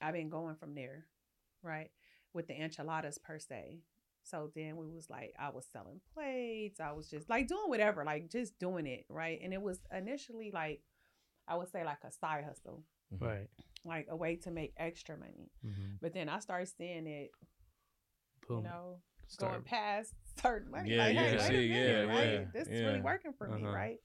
[0.00, 1.06] I've been going from there,
[1.62, 1.90] right,
[2.32, 3.80] with the enchiladas per se.
[4.22, 6.78] So then we was like, I was selling plates.
[6.78, 9.40] I was just like doing whatever, like just doing it, right?
[9.42, 10.82] And it was initially like,
[11.48, 13.20] I would say like a side hustle, Mhm.
[13.26, 13.48] Right.
[13.84, 15.50] like a way to make extra money.
[15.66, 15.94] Mm-hmm.
[16.00, 17.30] But then I started seeing it,
[18.46, 18.58] Boom.
[18.58, 19.00] you know,
[19.38, 20.90] going past certain money.
[20.94, 22.30] Yeah, like, hey, yeah, wait see, a minute, yeah, right?
[22.32, 22.86] yeah, This is yeah.
[22.86, 23.72] really working for me, Uh-huh.
[23.74, 23.98] right?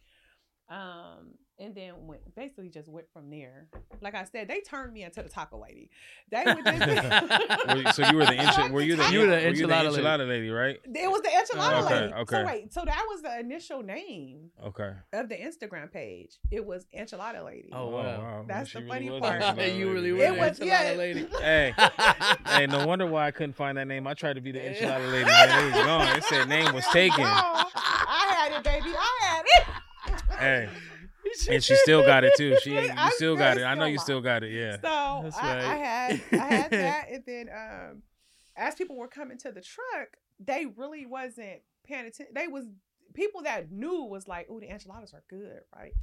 [0.69, 3.67] Um, and then went basically just went from there.
[4.01, 5.89] Like I said, they turned me into the taco lady.
[6.29, 6.79] They would just
[7.85, 9.89] Were so you were the enchi- were you the You were the were you enchilada
[9.91, 10.03] lady.
[10.03, 10.77] enchilada lady, right?
[10.83, 12.13] It was the enchilada Okay, lady.
[12.13, 12.35] okay.
[12.35, 14.91] So wait, so that was the initial name Okay.
[15.13, 16.39] of the Instagram page.
[16.51, 17.69] It was enchilada lady.
[17.71, 18.43] Oh, wow.
[18.45, 19.41] That's She the funny was part.
[19.41, 20.93] an enchilada you really were It was- enchilada yeah.
[20.97, 21.27] lady.
[21.39, 21.73] Hey,
[22.47, 24.07] hey, no wonder why I couldn't find that name.
[24.07, 25.63] I tried to be the enchilada lady, man.
[25.63, 26.17] It was gone.
[26.17, 27.23] It said name was taken.
[27.23, 27.64] No,
[30.45, 30.69] Hey,
[31.49, 32.57] and she still got it too.
[32.63, 33.63] She, you still still got it.
[33.63, 34.51] I know you still got it.
[34.51, 34.75] Yeah.
[34.75, 38.03] So That's I, I had I had that, and then um,
[38.55, 42.33] as people were coming to the truck, they really wasn't paying attention.
[42.33, 42.65] They was
[43.13, 45.93] people that knew was like, "Oh, the enchiladas are good, right?"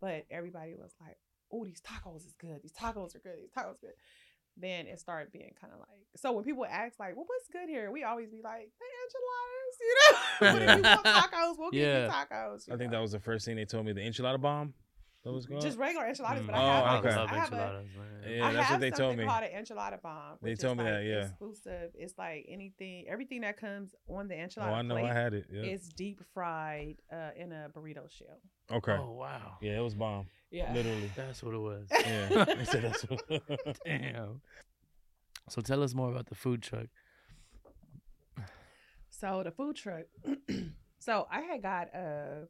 [0.00, 1.18] But everybody was like,
[1.52, 2.62] "Oh, these tacos is good.
[2.62, 3.38] These tacos are good.
[3.40, 3.94] These tacos are good."
[4.60, 7.68] Then it started being kind of like so when people ask like, "Well, what's good
[7.68, 10.18] here?" We always be like, "The enchiladas," you know.
[10.40, 12.66] but if you want tacos, we'll give you tacos.
[12.66, 13.92] you I think that was the first thing they told me.
[13.92, 14.74] The enchilada bomb.
[15.24, 15.60] That was called.
[15.60, 16.44] just regular enchiladas.
[16.46, 16.58] But Mm.
[16.58, 17.08] I have, Oh, okay.
[17.14, 18.32] I love I have a, enchiladas, man.
[18.36, 19.24] Yeah, I that's have what they told me.
[19.26, 20.38] called an enchilada bomb.
[20.42, 21.24] They told me like that, yeah.
[21.24, 21.90] Exclusive.
[21.94, 24.58] It's like anything, everything that comes on the enchilada.
[24.58, 24.94] oh, enchilada I know.
[24.94, 25.46] plate I had it.
[25.52, 25.62] Yeah.
[25.62, 28.38] is deep fried uh, in a burrito shell.
[28.72, 28.92] Okay.
[28.92, 29.56] Oh wow.
[29.60, 30.26] Yeah, it was bomb.
[30.50, 30.72] Yeah.
[30.72, 31.10] Literally.
[31.16, 31.86] That's what it was.
[32.06, 32.44] Yeah.
[32.56, 34.40] They said that's what- Damn.
[35.48, 36.86] So tell us more about the food truck.
[39.10, 40.04] So the food truck.
[40.98, 42.46] so I had got a.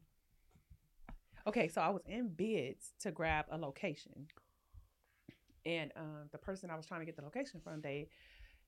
[1.47, 4.27] Okay, so I was in bids to grab a location,
[5.65, 8.09] and um, the person I was trying to get the location from, they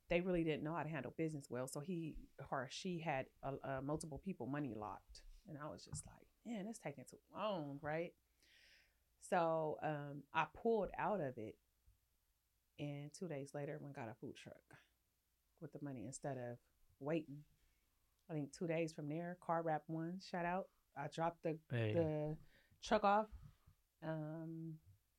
[0.09, 1.67] they really didn't know how to handle business well.
[1.67, 2.15] So he
[2.49, 6.65] or she had uh, uh, multiple people money locked, and I was just like, man,
[6.67, 8.13] it's taking too long, right?
[9.29, 11.55] So um, I pulled out of it,
[12.79, 14.55] and two days later, went got a food truck
[15.61, 16.57] with the money instead of
[16.99, 17.37] waiting.
[18.29, 20.67] I think two days from there, car wrap one, shout out.
[20.97, 21.93] I dropped the Hey.
[21.93, 22.37] the
[22.83, 23.27] truck off.
[24.05, 24.73] Um,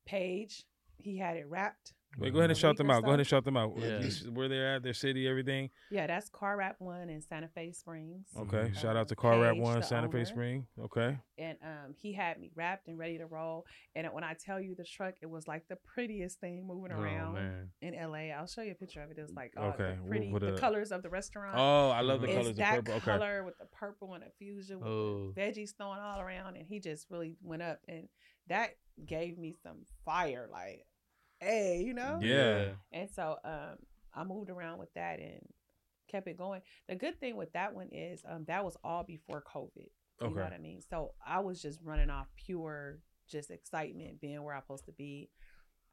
[0.04, 0.64] Page,
[0.98, 1.94] he had it wrapped.
[2.18, 3.02] Wait, go ahead and shout them or out.
[3.02, 3.72] Go ahead and shout them out.
[3.78, 4.02] Yeah.
[4.32, 5.70] Where they're at, their city, everything.
[5.90, 8.26] Yeah, that's car wrap one in Santa Fe Springs.
[8.38, 8.68] Okay.
[8.70, 8.76] Mhm.
[8.76, 10.24] Shout out to Car Rap Paige, One, the Santa Fe owner.
[10.26, 10.66] Spring.
[10.78, 11.18] Okay.
[11.38, 13.64] And um, he had me wrapped and ready to roll.
[13.94, 17.00] And when I tell you the truck, it was like the prettiest thing moving Oh
[17.00, 17.70] around man.
[17.80, 18.30] in LA.
[18.36, 19.18] I'll show you a picture of it.
[19.18, 21.54] It was like oh, Okay, the wh- pretty, what the colors of the restaurant.
[21.58, 22.94] Oh, I love the It's it's colors of that purple.
[22.94, 23.04] Okay.
[23.18, 25.32] color with the purple and the fusion with Oh.
[25.34, 28.08] the veggies thrown all around, and he just really went up, and
[28.48, 28.70] that
[29.06, 30.84] gave me some fire, like,
[31.42, 32.18] hey, you know.
[32.22, 32.68] Yeah.
[32.92, 33.76] And so um,
[34.14, 35.40] I moved around with that and
[36.08, 36.60] kept it going.
[36.88, 39.70] The good thing with that one is um, that was all before COVID.
[40.20, 40.34] You Okay.
[40.36, 40.80] know what I mean?
[40.88, 45.30] So I was just running off pure just excitement, being where I'm supposed to be.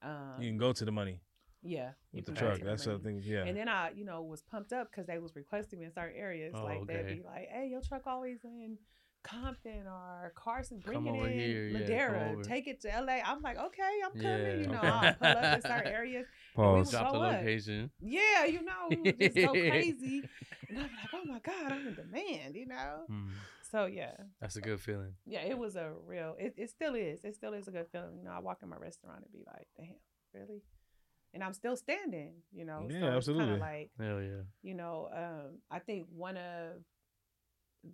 [0.02, 1.20] Um, You can go to the money
[1.64, 2.60] yeah, with the truck.
[2.60, 3.04] to That's the money.
[3.04, 3.22] thing.
[3.24, 3.44] Yeah.
[3.46, 6.16] And then I, you know, was pumped up because they was requesting me in certain
[6.18, 6.54] areas.
[6.56, 8.78] Oh, like they'd be like, "Hey, your truck always in
[9.24, 10.80] Compton or Carson.
[10.80, 12.32] Bring Come it in here, yeah, Ladera.
[12.32, 14.54] over." Take it to LA." I'm like, "Okay, I'm coming." Yeah.
[14.56, 14.88] You know, Okay.
[14.88, 16.26] I'll pull up in certain areas.
[16.56, 16.92] Pause.
[16.92, 17.92] Drop the location.
[18.02, 20.24] Yeah, you know, we would just so crazy,
[20.70, 23.06] and I'm like, "Oh my god, I'm in demand," you know.
[23.10, 23.30] Mm,
[23.72, 25.14] So yeah, that's a good feeling.
[25.26, 26.36] yeah, it was a real.
[26.40, 27.24] It, it still is.
[27.24, 28.18] It still is a good feeling.
[28.18, 29.96] You know, I walk in my restaurant and be like, "Damn,
[30.34, 30.64] really?"
[31.34, 32.34] And I'm still standing.
[32.52, 32.88] You know.
[32.90, 33.46] Yeah, so absolutely.
[33.46, 34.42] kind of like Hell yeah.
[34.64, 36.72] you know um i think one of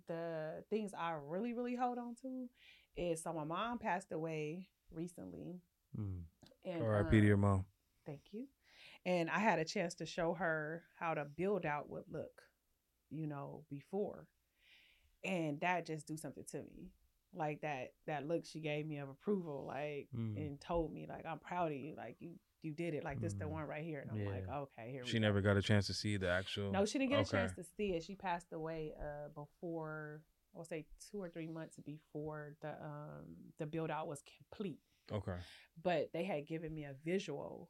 [0.08, 2.48] the things i really really hold on to
[2.96, 5.60] is so my mom passed away recently
[5.98, 6.22] Mm.
[6.64, 7.20] and R.I.P.
[7.20, 7.64] to your um, mom.
[8.04, 8.46] thank you
[9.06, 12.42] and i had a chance to show her how to build out would look
[13.10, 14.26] you know before
[15.24, 16.90] and that just do something to me
[17.34, 20.36] like that that look she gave me of approval like Mm.
[20.36, 23.34] and told me like i'm proud of you like you you did it like this
[23.34, 23.50] the Mm.
[23.50, 25.22] one right here and i'm like okay here we She go.
[25.26, 26.72] never got a chance to see the actual.
[26.72, 27.28] No, she didn't get Okay.
[27.36, 28.02] a chance to see it.
[28.02, 30.22] She passed away uh before
[30.54, 33.26] I would say two or three months before the um
[33.58, 34.80] the build out was complete.
[35.12, 35.38] Okay.
[35.82, 37.68] But they had given me a visual,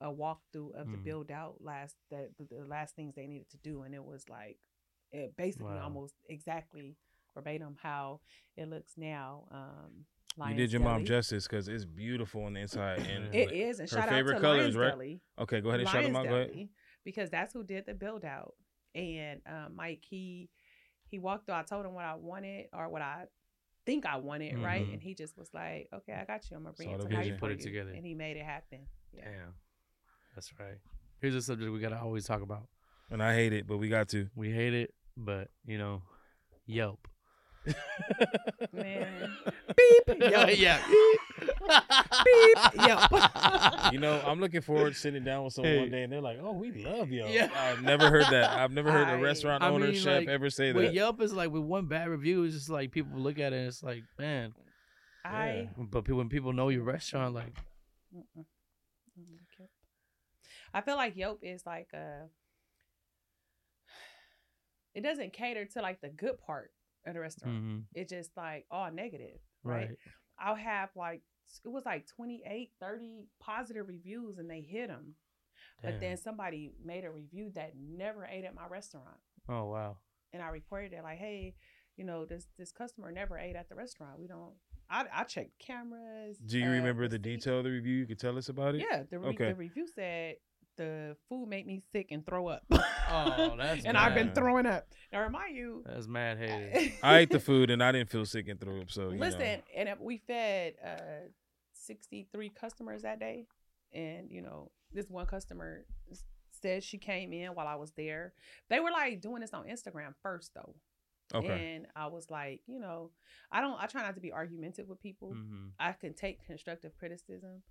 [0.00, 1.04] a walkthrough of the Mm.
[1.04, 4.24] build out last the, the the last things they needed to do, and it was
[4.28, 4.58] like
[5.12, 5.84] it basically Wow.
[5.84, 6.96] almost exactly
[7.34, 8.20] verbatim how
[8.56, 9.44] it looks now.
[9.52, 10.06] Um,
[10.48, 11.04] you did your mom Deli.
[11.04, 13.00] justice because it's beautiful on the inside.
[13.00, 14.90] And It is, and her shout favorite out to colors, Lions right?
[14.90, 15.20] Deli.
[15.38, 16.24] Okay, go ahead and shout them out.
[16.24, 16.52] Lions Go ahead.
[16.52, 16.70] Deli,
[17.04, 18.54] because that's who did the build out.
[18.94, 20.48] And um, Mike, he
[21.08, 21.54] he walked through.
[21.56, 23.24] I told him what I wanted or what I
[23.86, 24.86] think I wanted, right?
[24.86, 24.94] Mhm.
[24.94, 26.56] And he just was like, "Okay, I got you.
[26.56, 27.36] I'm gonna bring Saw it the to life vision.
[27.36, 27.90] for Put it you." together.
[27.92, 28.80] and he made it happen.
[29.12, 29.24] Yeah.
[29.24, 29.54] Damn.
[30.34, 30.78] That's right.
[31.20, 32.68] Here's a subject we gotta always talk about.
[33.10, 34.28] And I hate it, but we got to.
[34.36, 36.02] We hate it, but you know,
[36.66, 37.08] Yelp.
[38.72, 39.32] Man,
[39.76, 40.18] Beep.
[40.20, 40.50] Yelp.
[40.58, 40.80] yeah.
[42.24, 42.86] Beep.
[42.86, 43.10] Yelp.
[43.92, 45.78] You know, I'm looking forward to sitting down with someone Hey.
[45.80, 47.48] one day and they're like, "Oh, we love you." Yeah.
[47.54, 48.50] I've never heard that.
[48.50, 50.94] I've never heard a I- restaurant I owner, mean, chef like, ever say that.
[50.94, 53.66] Yelp is like with one bad review, it's just like people look at it and
[53.66, 54.54] it's like, man,
[55.24, 57.52] I But pe- when people know your restaurant, like
[58.14, 58.24] Mm-mm.
[58.36, 58.40] I
[59.16, 59.70] don't like Yelp.
[60.72, 62.26] I feel like Yelp is like a.
[64.94, 66.70] It doesn't cater to like the good part
[67.06, 67.54] of the restaurant.
[67.62, 69.88] mhm, It's just like all negative, right?
[69.88, 69.98] right.
[70.38, 71.22] I'll have like
[71.64, 75.14] it was like 28, 30 positive reviews and they hit them.
[75.82, 79.16] But then somebody made a review that never ate at my restaurant,
[79.48, 79.96] oh wow.
[80.32, 81.54] and I reported it like, hey,
[81.96, 84.18] you know, this this customer never ate at the restaurant.
[84.18, 84.52] We don't.
[84.90, 86.36] I I checked cameras.
[86.38, 87.96] Do you uh, remember the detail of the review?
[87.96, 88.84] You could tell us about it.
[88.90, 89.48] Yeah, the, re- Okay.
[89.48, 90.36] the review said
[90.80, 92.62] the food made me sick and throw up.
[92.70, 94.86] Oh, that's and I've been throwing up.
[95.12, 96.92] Now remind you, That's mad hated.
[97.02, 98.90] I ate the food and I didn't feel sick and threw up.
[98.90, 99.26] So you know.
[99.26, 101.28] Listen, and if we fed uh
[101.74, 103.46] 63 customers that day,
[103.92, 106.24] and you know, this one customer s-
[106.62, 108.32] said she came in while I was there.
[108.68, 110.74] They were like doing this on Instagram first though.
[111.34, 111.74] Okay.
[111.76, 113.10] And I was like, you know,
[113.52, 115.32] I don't I try not to be argumentative with people.
[115.34, 117.62] hmm I can take constructive criticism.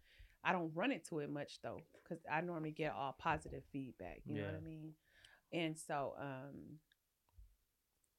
[0.43, 4.21] I don't run into it much though, because I normally get all positive feedback.
[4.25, 4.93] You know what I mean?
[5.52, 6.78] And so, um,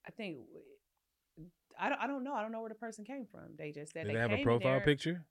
[0.07, 1.99] I think w- I don't.
[2.01, 2.33] I don't know.
[2.33, 3.55] I don't know where the person came from.
[3.57, 5.25] They just said Did they, they have came a profile there- picture?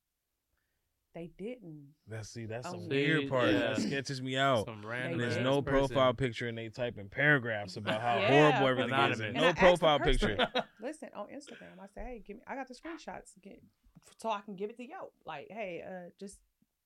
[1.13, 1.89] They didn't.
[2.07, 3.51] That's see, that's Oh, the See, weird part.
[3.51, 4.67] That sketches me out.
[4.67, 5.19] Some And random.
[5.19, 5.89] There's no person.
[5.89, 8.29] profile picture, and they type in paragraphs about how Yeah.
[8.29, 8.93] horrible everything is.
[8.95, 9.19] Anonymous.
[9.19, 10.49] And And no I profile person- picture.
[10.81, 11.81] Listen on Instagram.
[11.83, 12.43] I said, hey, give me.
[12.47, 13.33] I got the screenshots.
[13.43, 13.61] Get,
[14.19, 15.11] so I can give it to Yo.
[15.27, 16.39] Like, hey, uh, just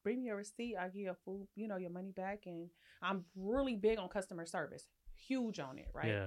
[0.05, 0.77] bring me a receipt.
[0.77, 2.43] I'll give you a full, you know, your money back.
[2.47, 2.69] And
[3.03, 4.87] I'm really big on customer service.
[5.17, 6.07] Huge on it, right?
[6.09, 6.27] Yeah.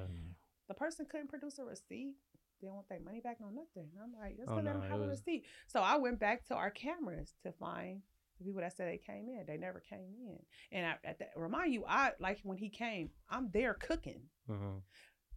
[0.68, 2.16] the person couldn't produce a receipt.
[2.62, 3.90] They want their money back, no nothing.
[4.04, 5.46] I'm like, that's Oh, they no, it have a receipt.
[5.68, 8.02] So I went back to our cameras to find
[8.40, 9.46] the people that said they came in.
[9.48, 10.40] They never came in.
[10.72, 14.22] And I, at that, remind you, I like when he came, I'm there cooking.
[14.50, 14.80] Uh-huh.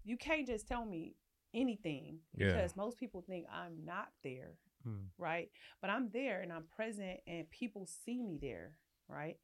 [0.05, 1.15] You can't just tell me
[1.53, 2.53] anything Yeah.
[2.53, 4.53] because most people think I'm not there,
[4.87, 5.07] Mm.
[5.19, 5.51] right?
[5.81, 8.73] But I'm there and I'm present, and people see me there,
[9.09, 9.37] right?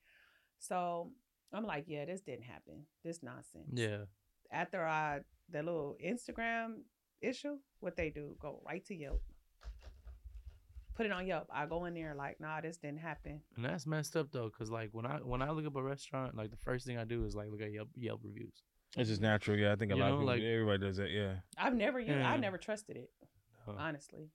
[0.59, 1.13] So
[1.53, 2.87] I'm like, yeah, this didn't happen.
[3.05, 4.05] This nonsense Yeah.
[4.51, 5.21] after I
[5.51, 6.81] the little Instagram
[7.21, 9.23] issue, what they do, go right to Yelp.
[10.95, 11.47] Put it on Yelp.
[11.53, 13.43] I go in there like, nah, this didn't happen.
[13.57, 16.35] And that's messed up though, cause like when I when I look up a restaurant,
[16.35, 18.63] like the first thing I do is like look at Yelp Yelp reviews.
[18.97, 19.59] It's just natural.
[19.59, 21.11] Yeah, I think a You lot know, of people, like- everybody does that.
[21.11, 21.35] Yeah.
[21.59, 22.31] I've never used, Yeah.
[22.31, 23.11] I never trusted it,
[23.69, 24.31] Uh, honestly.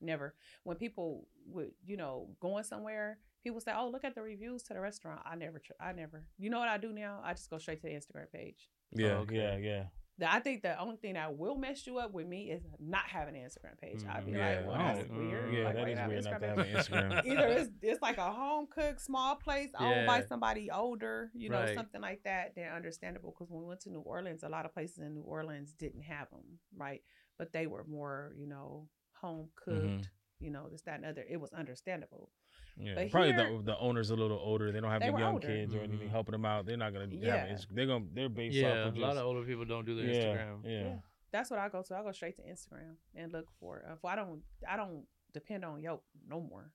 [0.00, 0.34] Never.
[0.64, 4.74] When people would, you know, going somewhere, people say, "Oh, look at the reviews to
[4.74, 6.24] the restaurant." I never, tr- I never.
[6.38, 7.20] You know what I do now?
[7.24, 8.68] I just go straight to the Instagram page.
[8.92, 9.18] Yeah.
[9.18, 9.36] okay.
[9.36, 9.56] Yeah.
[9.56, 9.84] Yeah.
[10.22, 13.34] I think the only thing that will mess you up with me is not having
[13.34, 14.04] an Instagram page.
[14.06, 14.38] I'd be Mhm.
[14.38, 15.54] like, like, well, I that's don't- weird.
[15.54, 17.26] Yeah, Like, that why you is have weird not to Instagram have an Instagram.
[17.32, 20.26] either it's it's like a home cooked small place owned by Yeah.
[20.26, 21.74] somebody older, you know, Right.
[21.74, 22.54] something like that.
[22.54, 25.22] They're understandable because when we went to New Orleans, a lot of places in New
[25.22, 27.02] Orleans didn't have them, right?
[27.38, 29.76] But they were more, you know, home cooked.
[29.84, 30.04] Mhm.
[30.40, 31.24] You know, this, that, and other.
[31.28, 32.30] It was understandable.
[32.78, 34.72] Yeah, But probably here- the the owner's a little older.
[34.72, 35.46] They don't have They the young older.
[35.46, 36.12] kids or anything Mhm.
[36.12, 36.64] helping them out.
[36.64, 37.08] They're not gonna.
[37.10, 37.36] Yeah.
[37.46, 37.66] have it.
[37.72, 38.06] they're gonna.
[38.14, 39.00] They're based yeah, off of a just.
[39.02, 40.64] lot of older people don't do their yeah, Instagram.
[40.64, 40.70] yeah.
[40.84, 40.96] Yeah.
[41.32, 41.94] That's what I go to.
[41.96, 43.84] I go straight to Instagram and look for.
[43.86, 44.42] Uh, for I don't.
[44.66, 45.04] I don't
[45.34, 46.72] depend on Yelp no more.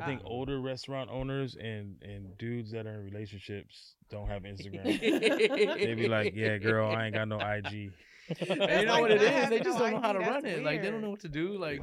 [0.00, 4.84] I think older restaurant owners and and dudes that are in relationships don't have Instagram.
[5.80, 7.90] they be like, "Yeah, girl, I ain't got no IG."
[8.40, 9.50] And That's you know like what it not is?
[9.50, 10.62] They just no don't know how to run That's it.
[10.64, 11.56] Like they don't know what to do.
[11.58, 11.80] Like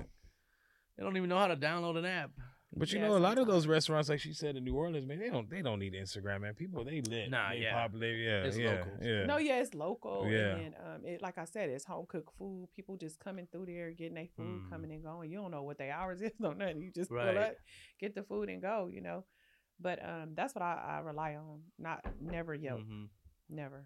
[0.98, 2.32] they don't even know how to download an app.
[2.78, 5.06] But you Yeah, know, a lot of those restaurants, like she said in New Orleans,
[5.08, 6.54] man, they don't they don't need Instagram, man.
[6.56, 7.30] People they lit.
[7.30, 7.74] Nah, they yeah.
[7.74, 8.08] popular.
[8.08, 8.92] Yeah, It's yeah, local.
[9.02, 9.26] yeah.
[9.26, 10.28] No, yeah, it's local.
[10.30, 10.56] Yeah.
[10.58, 12.68] And um, it like I said, it's home cooked food.
[12.76, 14.70] People just coming through there, getting their food, Mm.
[14.70, 15.32] coming and going.
[15.32, 16.82] You don't know what their hours is, no nothing.
[16.82, 17.56] You just pull up,
[18.00, 18.90] get the food and go.
[18.92, 19.24] You know.
[19.80, 21.62] But um, that's what I, I rely on.
[21.80, 22.82] Not never Yelp.
[22.82, 23.08] Mhm.
[23.50, 23.86] Never.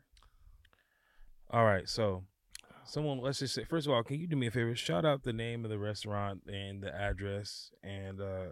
[1.51, 2.23] All right, so
[2.89, 4.75] someone let's just say first of all, can you do me a favor?
[4.75, 8.47] Shout out the name of the restaurant and the address, and uh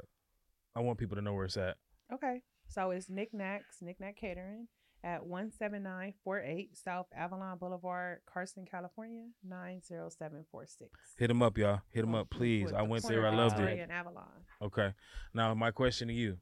[0.75, 1.77] I want people to know where it's at.
[2.13, 2.41] Okay.
[2.69, 4.67] So it's Nik Naks knickknack Catering
[5.03, 10.89] at 17948 South Avalon Boulevard, Carson, California, 90746.
[11.17, 11.81] Hit them up, y'all.
[11.91, 12.65] Hit them up, please.
[12.65, 13.25] with I the went there.
[13.25, 13.79] I loved it.
[13.79, 14.25] and Avalon.
[14.61, 14.93] Okay.
[15.33, 16.37] Now, my question to you,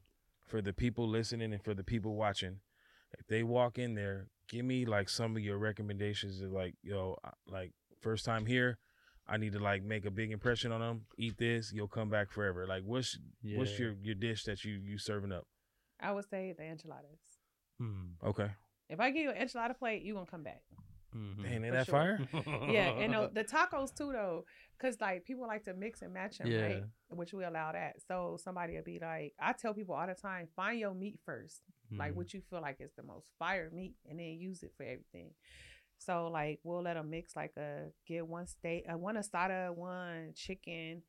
[0.46, 2.60] for the people listening and for the people watching,
[3.18, 7.18] if they walk in there, give me like some of your recommendations of like, yo,
[7.46, 8.78] like first time here,
[9.26, 11.06] I need to like make a big impression on them.
[11.18, 12.66] Eat this, you'll come back forever.
[12.66, 13.18] Like, what's
[13.54, 15.46] what's your your dish that you you serving up?
[16.00, 17.40] I would say the enchiladas.
[17.80, 18.14] Mhm.
[18.24, 18.50] Okay.
[18.88, 20.62] If I give you an enchilada plate, you're going to come back.
[21.14, 21.42] Mhm.
[21.42, 21.92] Dang, ain't that sure.
[21.94, 22.20] fire?
[22.70, 24.44] yeah, and uh, the tacos too though,
[24.78, 26.84] because like people like to mix and match them, right?
[27.08, 27.96] Which we allow that.
[28.06, 31.62] So somebody will be like, I tell people all the time, find your meat first,
[31.90, 32.16] like Mhm.
[32.16, 35.30] what you feel like is the most fire meat, and then use it for everything.
[35.98, 40.32] So like we'll let them mix like a get one steak, uh, one asada, one
[40.34, 41.02] chicken,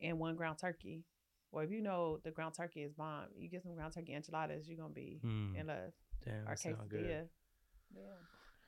[0.00, 1.04] and one ground turkey,
[1.50, 4.68] Well, if you know the ground turkey is bomb, you get some ground turkey enchiladas,
[4.68, 5.92] you're gonna be Mm, in love.
[6.24, 7.00] damn, Our that good.
[7.00, 7.28] quesadilla.
[7.94, 8.02] Yeah.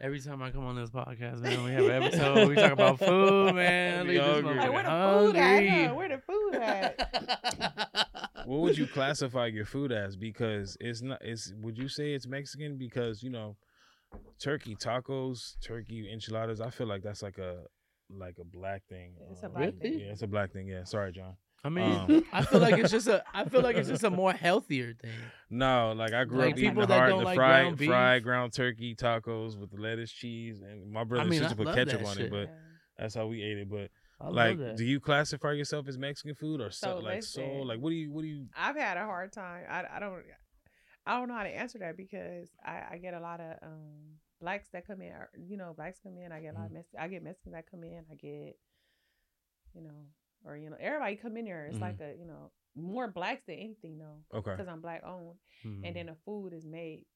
[0.00, 2.48] Every time I come on this podcast, man, we have an episode.
[2.48, 4.07] We talk about food, man.
[4.07, 4.57] Be Leave this.
[4.57, 4.90] Like where the
[5.22, 5.68] food at?
[5.88, 5.94] Huh?
[5.94, 8.09] Where the food at?
[8.44, 10.16] what would you classify your food as?
[10.16, 11.22] Because it's not.
[11.22, 12.76] It's would you say it's Mexican?
[12.76, 13.57] Because you know,
[14.40, 16.61] turkey tacos, turkey enchiladas.
[16.61, 17.64] I feel like that's like a
[18.11, 19.14] like a black thing.
[19.31, 19.98] It's a Um, black thing.
[19.98, 20.68] Yeah, it's a black thing.
[20.68, 21.37] Yeah, sorry, John.
[21.66, 23.24] I mean, Um, I feel like it's just a.
[23.35, 25.11] I feel like it's just a more healthier thing.
[25.48, 27.62] No, like I grew Like, up eating people the that hard, don't the like fried,
[27.64, 31.57] ground fried ground turkey tacos with the lettuce, cheese, and my brother mean, used to
[31.57, 32.27] put ketchup on shit.
[32.27, 32.31] it.
[32.31, 32.55] But Yeah.
[32.98, 33.70] that's how we ate it.
[33.70, 37.44] But I like, do you classify yourself as Mexican food or so, So like soul?
[37.61, 37.68] listen.
[37.68, 38.46] Like, what do you, what do you?
[38.55, 39.64] I've had a hard time.
[39.68, 40.22] I, I don't
[41.06, 44.18] I don't know how to answer that because I, I get a lot of um
[44.40, 45.12] blacks that come in.
[45.12, 46.32] or, You know, blacks come in.
[46.32, 48.04] I get a lot of Mex- I get Mexicans that come in.
[48.10, 48.56] I get,
[49.74, 50.06] you know,
[50.44, 51.66] or you know, everybody come in here.
[51.66, 51.82] It's Mhm.
[51.82, 55.86] like a you know more blacks than anything though, Okay, because I'm black owned, Mhm.
[55.86, 57.06] and then the food is made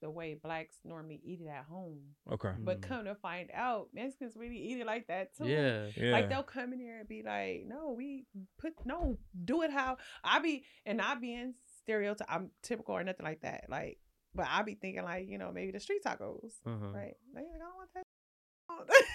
[0.00, 2.14] the way blacks normally eat it at home.
[2.30, 2.82] okay, But Mm.
[2.82, 5.46] come to find out, Mexicans really eat it like that too.
[5.46, 6.12] yeah, yeah.
[6.12, 8.24] Like they'll come in here and be like, "No, we
[8.56, 12.28] put no, do it how I be," and not being stereotype.
[12.30, 13.64] I'm typical or nothing like that.
[13.68, 13.98] Like,
[14.34, 16.86] but I be thinking like, you know, maybe the street tacos, uh-huh.
[16.94, 17.14] right?
[17.34, 18.02] Like, I don't want that.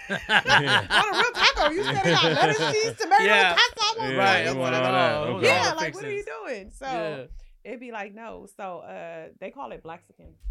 [0.09, 0.87] Yeah.
[0.89, 1.73] I want a real taco.
[1.73, 3.53] You said it got lettuce, cheese, tomato, Yeah.
[3.55, 3.73] pasta.
[3.79, 4.43] I want Yeah, right.
[4.43, 4.59] you I that.
[4.59, 5.37] want want it all all.
[5.37, 5.47] Okay.
[5.47, 6.71] Yeah, the like what are you doing?
[6.71, 7.25] So Yeah.
[7.63, 8.47] it'd be like no.
[8.57, 10.33] So uh, they call it Blaxican.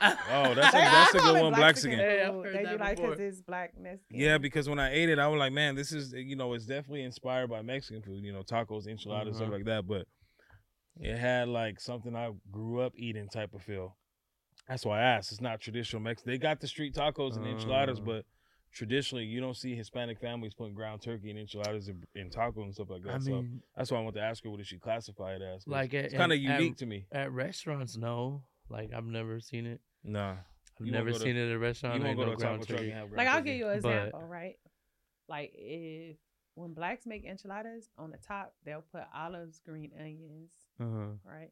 [0.00, 1.98] Oh, that's a, that's I a call good one, Blaxican Blaxican.
[1.98, 2.44] Hey, I've food.
[2.44, 4.16] heard They that be like, cause it's black Mexican.
[4.16, 6.66] Yeah, because when I ate it, I was like, man, this is you know, it's
[6.66, 8.22] definitely inspired by Mexican food.
[8.22, 9.52] You know, tacos, enchiladas, stuff Mhm.
[9.54, 9.88] like that.
[9.88, 10.06] But
[11.00, 13.96] it had like something I grew up eating type of feel.
[14.68, 15.32] That's why I asked.
[15.32, 16.32] It's not traditional Mexican.
[16.32, 18.02] They got the street tacos and enchiladas, Uh.
[18.02, 18.24] but
[18.72, 22.74] traditionally, you don't see Hispanic families putting ground turkey and enchiladas and, and tacos and
[22.74, 23.14] stuff like that.
[23.14, 25.42] I so mean, that's why I want to ask her what does she classify it
[25.42, 25.66] as.
[25.66, 27.06] like at, it's kind of unique at, to me.
[27.12, 27.96] at restaurants.
[27.96, 29.80] No, like I've never seen it.
[30.04, 30.32] Nah,
[30.78, 31.98] I've You never go to- seen it at a restaurant.
[32.00, 32.90] you won't go no to a taco ground truck and turkey.
[32.90, 33.50] have ground Like I'll turkey.
[33.50, 34.56] give you an But- example, right?
[35.28, 36.16] Like if
[36.54, 41.12] when blacks make enchiladas on the top, they'll put olives, green onions, Uh-huh.
[41.24, 41.50] right?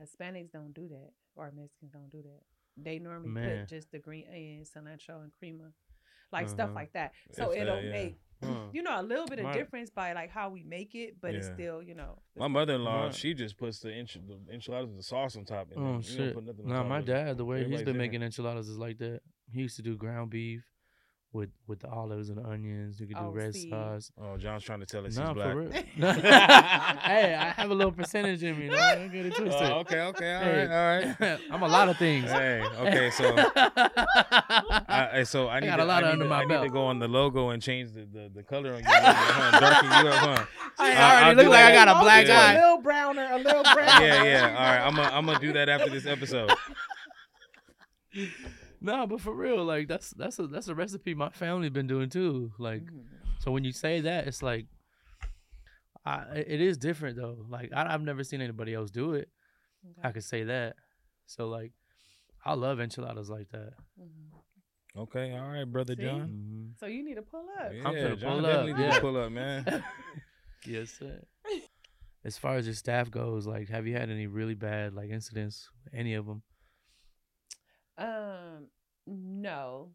[0.00, 2.42] Hispanics don't do that, or Mexicans don't do that.
[2.76, 3.60] They normally Man.
[3.60, 5.72] put just the green onions, cilantro, and crema,
[6.32, 6.74] like stuff Uh-huh.
[6.74, 7.12] like that.
[7.32, 7.90] So If that, it'll yeah.
[7.90, 8.68] make Huh.
[8.72, 11.34] you know a little bit of My- difference by like how we make it, but
[11.34, 12.22] it's still you know.
[12.36, 15.72] My mother-in-law, she just puts the, enchi- the enchiladas with the sauce on top.
[15.72, 16.34] And Oh then, you don't shit!
[16.34, 18.12] put nothing on No, top my dad, the way he's Everybody's been different.
[18.12, 19.22] making enchiladas is like that.
[19.50, 20.62] He used to do ground beef
[21.38, 23.00] with with the olives and the onions.
[23.00, 23.70] You could do Oh, red see.
[23.70, 24.10] sauce.
[24.20, 25.52] Oh, John's trying to tell us No, he's black.
[25.52, 25.70] for real.
[25.96, 26.12] No.
[26.12, 28.68] hey, I have a little percentage in me.
[28.68, 29.62] No, don't get it twisted.
[29.70, 30.66] Oh, okay, okay, all Hey.
[30.66, 31.40] right, all right.
[31.50, 32.30] I'm a lot of things.
[32.30, 36.28] Hey, okay, so I, I- so I need, got to, a lot I, under to,
[36.30, 38.78] my I need to go on the logo and change the, the, the color on
[38.80, 39.60] you, huh?
[39.60, 40.44] darken you up, huh?
[40.78, 42.52] I Uh, I'll already look like I got a black Yeah.
[42.52, 44.06] A little browner, a little browner.
[44.06, 44.42] Yeah, yeah.
[44.48, 46.50] All right, I'm gonna I'm gonna do that after this episode.
[48.80, 52.08] No, but for real, like that's that's a that's a recipe my family been doing
[52.10, 52.52] too.
[52.58, 53.04] Like, Mhm.
[53.40, 54.66] so when you say that, it's like,
[56.04, 57.44] I it is different though.
[57.48, 59.28] Like I, I've never seen anybody else do it.
[60.02, 60.76] I could say that.
[61.26, 61.72] So like,
[62.44, 63.72] I love enchiladas like that.
[64.00, 65.00] Mhm.
[65.02, 66.02] Okay, all right, brother See?
[66.02, 66.20] John.
[66.28, 66.66] Mm-hmm.
[66.80, 67.72] So you need to pull up.
[67.72, 68.98] Yeah, I'm finna John pull up, need to yeah.
[69.00, 69.84] pull up, man.
[70.66, 71.22] Yes, sir.
[72.24, 75.68] As far as your staff goes, like, have you had any really bad like incidents?
[75.94, 76.42] Any of them?
[79.42, 79.90] No.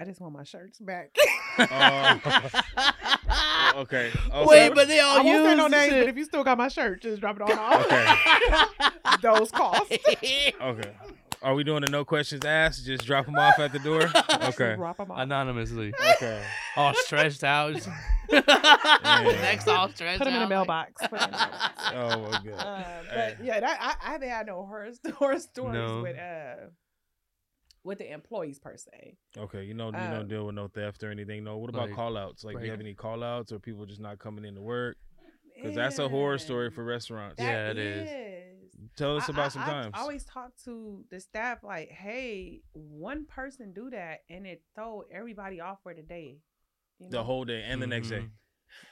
[0.00, 1.10] I just want my shirts back.
[1.58, 2.20] Oh,
[3.78, 4.10] okay.
[4.32, 4.44] okay.
[4.44, 6.02] Wait, but they all I won't say no names, shit.
[6.04, 7.84] but if you still got my shirt, just drop it on off.
[7.86, 8.06] Okay.
[9.22, 9.96] Those costs.
[10.60, 10.92] Okay.
[11.40, 12.84] Are we doing the no questions asked?
[12.84, 14.02] Just drop them off at the door?
[14.48, 14.74] Okay.
[14.74, 15.18] Drop 'em off.
[15.20, 16.42] Anonymously, Okay.
[16.76, 17.74] all stretched out.
[18.30, 20.18] Next, all stretched out.
[20.18, 20.48] Put them in the out.
[20.48, 20.92] mailbox.
[21.08, 21.82] Put 'em in the mailbox.
[21.94, 22.66] Oh my god.
[22.66, 22.82] Uh,
[23.14, 23.34] Hey.
[23.38, 26.02] but yeah, that, I, I haven't had no horror, horror stories No.
[26.02, 26.54] with uh
[27.84, 29.16] with the employees per se.
[29.36, 31.44] Okay, you know you Um, don't deal with no theft or anything.
[31.44, 31.58] No.
[31.58, 32.44] What about Like- call outs?
[32.44, 34.96] Like, do you have any call outs or people just not coming into work?
[35.54, 37.36] Because that's a horror story for restaurants.
[37.38, 38.10] that Yeah, it is.
[38.10, 38.80] is.
[38.96, 39.94] Tell us I- about I- some I times.
[39.94, 45.02] I always talk to the staff like, hey, one person do that and it throw
[45.10, 46.38] everybody off for the day.
[46.98, 48.28] You the whole day and the next day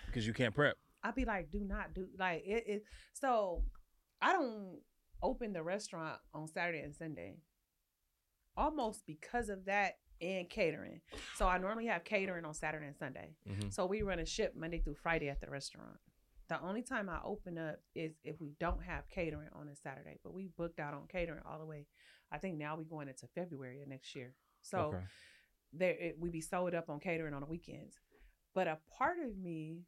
[0.07, 0.77] because you can't prep.
[1.03, 2.85] I'd be like, do not do like it, it.
[3.12, 3.64] So
[4.20, 4.81] I don't
[5.22, 7.38] open the restaurant on Saturday and Sunday,
[8.57, 11.01] almost because of that and catering.
[11.37, 13.37] So I normally have catering on Saturday and Sunday.
[13.47, 13.73] Mhm.
[13.73, 15.99] So we run a ship Monday through Friday at the restaurant.
[16.49, 20.19] The only time I open up is if we don't have catering on a Saturday,
[20.23, 21.87] but we booked out on catering all the way.
[22.31, 24.35] I think now we're going into February of next year.
[24.63, 25.05] So okay.
[25.73, 27.99] there it, we be sold up on catering on the weekends.
[28.55, 29.83] But a part of me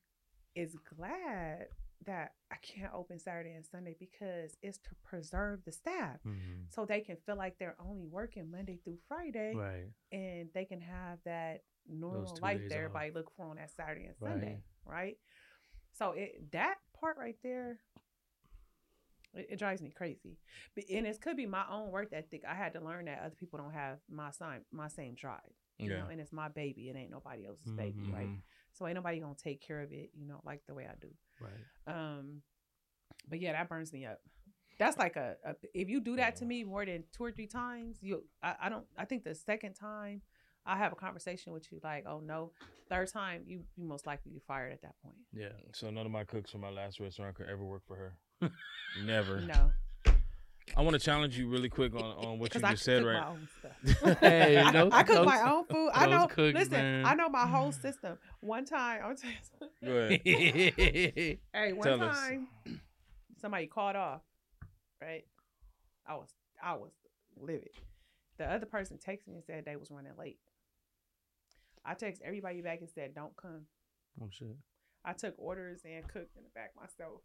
[0.54, 1.68] is glad
[2.06, 6.66] that I can't open Saturday and Sunday because it's to preserve the staff Mhm.
[6.70, 9.92] so they can feel like they're only working Monday through Friday Right.
[10.12, 12.76] and they can have that normal life that
[13.10, 13.14] off.
[13.14, 14.30] look for on that Saturday and Right.
[14.32, 15.18] Sunday, right?
[15.92, 17.80] So it that part right there,
[19.34, 20.38] it, it drives me crazy.
[20.74, 22.44] But, and it could be my own work ethic.
[22.46, 25.40] I had to learn that other people don't have my same my same drive.
[25.78, 26.00] You Yeah.
[26.00, 26.88] know, and it's my baby.
[26.88, 28.28] It ain't nobody else's baby, right?
[28.72, 31.08] So ain't nobody gonna take care of it, you know, like the way I do.
[31.40, 31.94] Right.
[31.94, 32.42] Um,
[33.28, 34.20] but yeah, that burns me up.
[34.78, 37.48] That's like a, a if you do that to me more than two or three
[37.48, 40.22] times, you I, I don't I think the second time
[40.64, 42.52] I have a conversation with you like, oh no,
[42.88, 45.16] third time you you most likely be fired at that point.
[45.32, 45.48] Yeah.
[45.72, 48.50] So none of my cooks from my last restaurant could ever work for her.
[49.04, 49.40] Never.
[49.40, 49.72] No,
[50.78, 53.04] I want to challenge you really quick on, on what you because I just said,
[53.04, 53.20] right?
[53.20, 54.18] my own stuff.
[54.20, 55.90] Hey, I, those- I cook those- my own food.
[55.92, 56.26] I know.
[56.28, 57.04] cooks, listen, man.
[57.04, 58.16] I know my whole system.
[58.40, 59.36] One time, I'm telling
[59.82, 61.38] you, Go ahead.
[61.52, 62.16] Hey, one Tell us.
[62.16, 62.48] time
[63.40, 64.20] somebody called off,
[65.02, 65.24] right?
[66.06, 66.28] I was
[66.62, 66.92] I was
[67.36, 67.70] livid.
[68.38, 70.38] The other person texted me and said they was running late.
[71.84, 73.62] I text everybody back and said, Don't come.
[74.22, 74.56] oh shit.
[75.04, 77.22] I took orders and cooked in the back myself.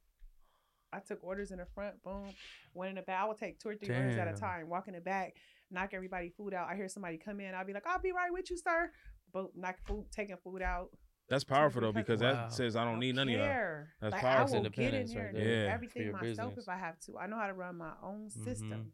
[0.93, 2.29] I took orders in the front, boom.
[2.73, 3.21] Went in the back.
[3.23, 5.35] I would take two or three orders at a time, walk in the back,
[5.71, 6.69] knock everybody food out.
[6.69, 8.91] I hear somebody come in, I'll be like, I'll be right with you, sir.
[9.33, 10.89] Boom, knock food, taking food out.
[11.29, 12.33] That's powerful though because Wow.
[12.33, 13.85] that says I don't need none of y'all.
[14.01, 14.57] That's like, powerful.
[14.57, 15.73] I will get in here right and do Yeah.
[15.73, 16.21] Everything myself
[16.55, 16.57] business.
[16.65, 17.17] if I have to.
[17.17, 18.69] I know how to run my own system.
[18.69, 18.91] Mhm.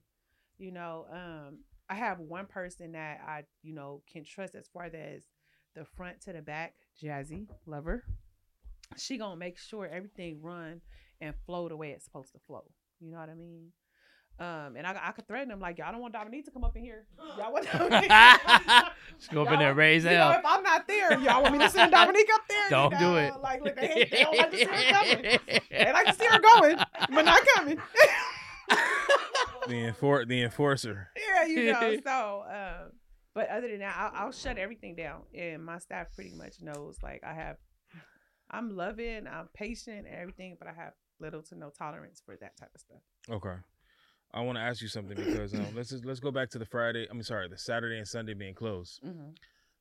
[0.57, 4.83] You know, um, I have one person that I, you know, can trust as far
[4.85, 5.23] as
[5.73, 6.75] the front to the back.
[7.01, 8.03] Jazzy, lover.
[8.97, 10.81] She gonna make sure everything run
[11.21, 12.63] and flow the way it's supposed to flow.
[12.99, 13.71] You know what I mean?
[14.39, 16.77] Um, and I, I could threaten them like, y'all don't want Dominique to come up
[16.77, 17.05] in here.
[17.37, 18.09] Y'all want Dominique.
[19.19, 20.31] Just go up in there, Y'all- raise you know, hell.
[20.39, 22.69] if I'm not there, y'all want me to send Dominique up there?
[22.69, 23.33] Don't do know, it.
[23.41, 25.39] Like, look, they, they don't like to see her coming.
[25.69, 26.77] They like to see her going,
[27.09, 27.79] but not coming.
[29.67, 31.09] The enfor- the enforcer.
[31.15, 31.95] yeah, you know.
[32.03, 32.91] So, um,
[33.35, 36.97] but other than that, I'll, I'll shut everything down, and my staff pretty much knows.
[37.03, 37.57] Like, I have,
[38.49, 42.57] I'm loving, I'm patient, and everything, but I have little to no tolerance for that
[42.57, 43.01] type of stuff.
[43.29, 43.55] Okay.
[44.31, 46.65] I want to ask you something because um, let's just, let's go back to the
[46.65, 47.07] Friday.
[47.09, 49.01] I mean, sorry, the Saturday and Sunday being closed.
[49.03, 49.31] Mm-hmm.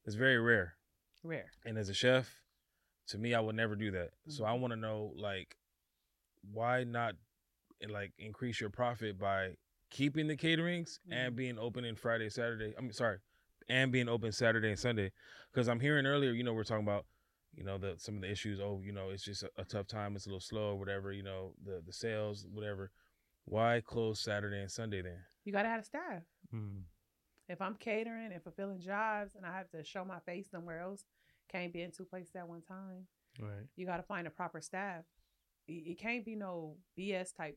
[0.07, 0.75] It's very rare.
[1.23, 1.51] Rare.
[1.67, 2.33] And as a chef,
[3.09, 4.11] to me, I would never do that.
[4.29, 5.57] So I want to know, like,
[6.53, 7.15] why not,
[7.83, 9.57] eh, like, increase your profit by
[9.91, 11.37] keeping the caterings and Mhm.
[11.37, 12.75] being open in Friday, Saturday.
[12.77, 13.19] I mean, sorry,
[13.69, 15.13] and being open Saturday and Sunday.
[15.53, 17.05] Because I'm hearing earlier, you know, we're talking about,
[17.55, 18.61] you know, the some of the issues.
[18.61, 20.17] Oh, you know, it's just a, a tough time.
[20.17, 21.13] It's a little slow, or whatever.
[21.13, 22.91] You know, the the sales, whatever.
[23.45, 25.19] Why close Saturday and Sunday then?
[25.45, 26.23] You gotta have a staff.
[26.55, 26.83] Mm.
[27.49, 31.05] If I'm catering and fulfilling jobs, and I have to show my face somewhere else,
[31.51, 33.07] can't be in two places at one time.
[33.41, 33.67] Right.
[33.77, 35.05] you got to find a proper staff.
[35.69, 37.57] It, it can't be no BS type,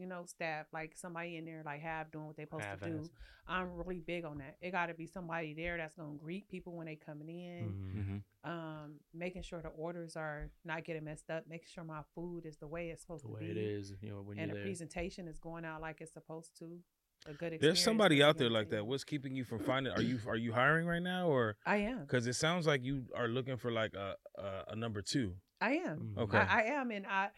[0.00, 2.92] you know, staff like somebody in there like have doing what they supposed to do.
[2.96, 3.10] Half-ass.
[3.46, 4.56] I'm really big on that.
[4.60, 8.48] It got to be somebody there that's gonna greet people when they coming in, Mhm.
[8.50, 12.56] um, making sure the orders are not getting messed up, making sure my food is
[12.58, 14.54] the way it's supposed The to way be, it is, you know, when and the
[14.54, 14.62] there.
[14.64, 16.78] presentation is going out like it's supposed to.
[17.26, 17.58] A good.
[17.60, 18.86] There's somebody out there like that.
[18.86, 19.92] What's keeping you from finding?
[19.92, 22.00] Are you are you hiring right now, or I am.
[22.06, 25.34] because it sounds like you are looking for like a a, a number two?
[25.60, 26.14] I am.
[26.16, 26.18] Mhm.
[26.22, 26.38] Okay.
[26.38, 27.28] I, I am, and I.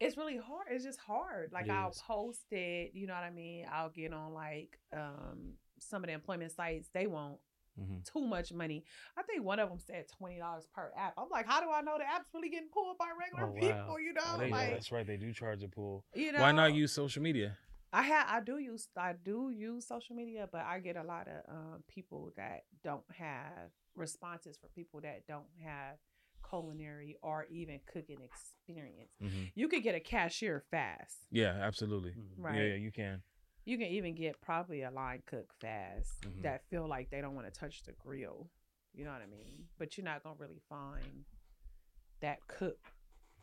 [0.00, 0.66] It's really hard.
[0.70, 1.50] It's just hard.
[1.52, 2.90] Like I'll post it.
[2.94, 3.66] You know what I mean.
[3.72, 6.88] I'll get on like um some of the employment sites.
[6.92, 7.38] They want
[7.80, 8.04] Mhm.
[8.04, 8.84] too much money.
[9.16, 11.14] I think one of them said twenty dollars per app.
[11.16, 13.60] I'm like, how do I know the app's really getting pulled by regular Oh, wow.
[13.84, 14.00] people?
[14.00, 15.06] You know, Oh, like that's right.
[15.06, 16.04] They do charge a pool.
[16.14, 16.40] you know.
[16.40, 17.56] Why not use social media?
[17.94, 21.28] I have I do use I do use social media, but I get a lot
[21.28, 25.96] of um, people that don't have responses for people that don't have
[26.52, 29.12] culinary or even cooking experience.
[29.20, 32.12] hmm You could get a cashier fast, Yeah, absolutely.
[32.12, 32.32] Mhm.
[32.36, 32.56] right?
[32.58, 33.22] Yeah, yeah, you can.
[33.64, 36.42] You can even get probably a line cook fast Mhm.
[36.42, 38.50] that feel like they don't want to touch the grill.
[38.92, 39.68] You know what I mean?
[39.78, 41.24] But you're not gonna really find
[42.20, 42.78] that cook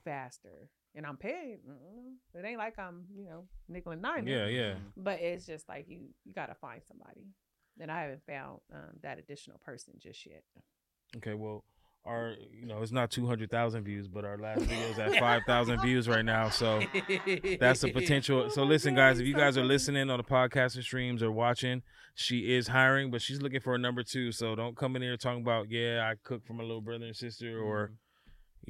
[0.03, 0.69] faster.
[0.95, 1.59] And I'm paying.
[1.67, 4.27] mm, It ain't like I'm, you know, nickel and dime.
[4.27, 4.75] Yeah, yeah.
[4.97, 7.27] But it's just like you, you gotta find somebody.
[7.79, 10.43] And I haven't found um, that additional person just yet.
[11.17, 11.63] Okay, well,
[12.05, 15.15] our you know it's not two hundred thousand views, but our last video is at
[15.19, 16.49] five thousand views right now.
[16.49, 16.79] So
[17.59, 18.49] that's the potential.
[18.49, 21.31] So Oh listen, guys, if you guys are listening on the podcast and streams or
[21.31, 21.81] watching,
[22.15, 24.31] she is hiring, but she's looking for a number two.
[24.31, 27.15] So don't come in here talking about yeah, I cook for my little brother and
[27.15, 27.93] sister, or Mm-hmm.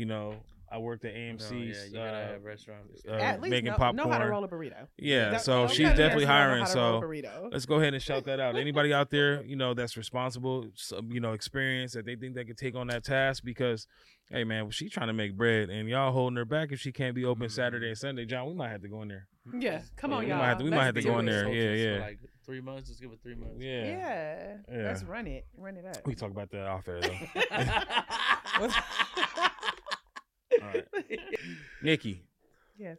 [0.01, 0.35] you know,
[0.71, 1.51] I worked at No, AMC.
[1.51, 3.01] yeah, you gotta uh, have restaurants.
[3.07, 3.95] uh, At least making know, popcorn.
[3.95, 4.87] know how to roll a burrito.
[4.97, 6.63] Yeah, Don't- so she's definitely and say, "I know hiring.
[6.65, 8.55] how to roll a So let's go ahead and shout that out.
[8.55, 12.45] Anybody out there, you know, that's responsible, some, you know, experience that they think they
[12.45, 13.87] could take on that task because,
[14.29, 17.15] hey man, she trying to make bread and y'all holding her back if she can't
[17.15, 18.25] be open Saturday and Sunday.
[18.25, 19.27] John, we might have to go in there.
[19.57, 20.37] yeah, come Yeah, on, we y'all.
[20.37, 21.49] might have to- we might Let's have to go in there.
[21.49, 21.99] Yeah, yeah.
[22.01, 22.89] Like three months.
[22.89, 23.55] Just give it three months.
[23.59, 23.83] Yeah.
[23.85, 24.57] Yeah.
[24.71, 24.83] Yeah.
[24.83, 26.05] let's run it, run it up.
[26.05, 27.09] We talk about that off air though.
[30.61, 31.19] What's- All right.
[31.83, 32.23] Nikki,
[32.77, 32.97] yes.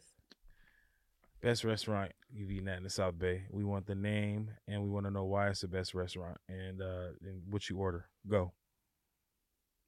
[1.42, 3.44] best restaurant you've eaten at in the South Bay.
[3.50, 6.80] We want the name and we want to know why it's the best restaurant and
[6.80, 8.06] uh and what you order.
[8.28, 8.52] Go.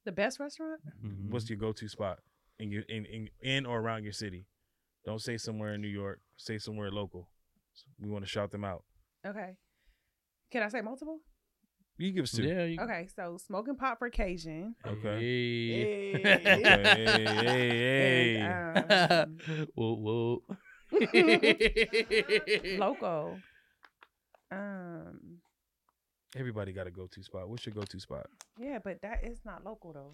[0.05, 0.81] The best restaurant?
[1.05, 1.29] Mhm.
[1.29, 2.19] What's your go-to spot
[2.59, 4.45] in your in, in in or around your city?
[5.05, 6.19] Don't say somewhere in New York.
[6.37, 7.29] Say somewhere local.
[7.99, 8.83] We want to shout them out.
[9.25, 9.55] Okay.
[10.51, 11.19] Can I say multiple?
[12.03, 12.43] You give us two.
[12.43, 12.65] Yeah.
[12.65, 14.75] You, Okay, so smoking pot for Cajun.
[14.85, 15.19] Okay.
[15.19, 16.11] Hey.
[16.11, 16.19] Hey.
[16.19, 18.35] Okay, hey, hey, hey.
[18.41, 20.43] And, um, whoa, whoa.
[22.77, 23.37] local.
[24.51, 25.37] Um,
[26.35, 27.47] Everybody got a go-to spot.
[27.47, 28.25] What's your go-to spot?
[28.59, 30.11] yeah, but that is not local though.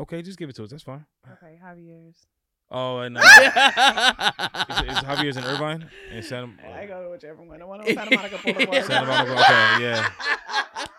[0.00, 0.70] Okay, just give it to us.
[0.70, 1.04] That's fine.
[1.30, 2.26] Okay, Javier's.
[2.70, 3.20] Oh, and uh,
[4.70, 6.52] is, is Javier's in Irvine and Santa?
[6.74, 7.58] I go to whichever one.
[7.58, 8.84] The one on Santa Monica Boulevard.
[8.84, 9.32] Santa Monica.
[9.32, 10.08] Okay, yeah.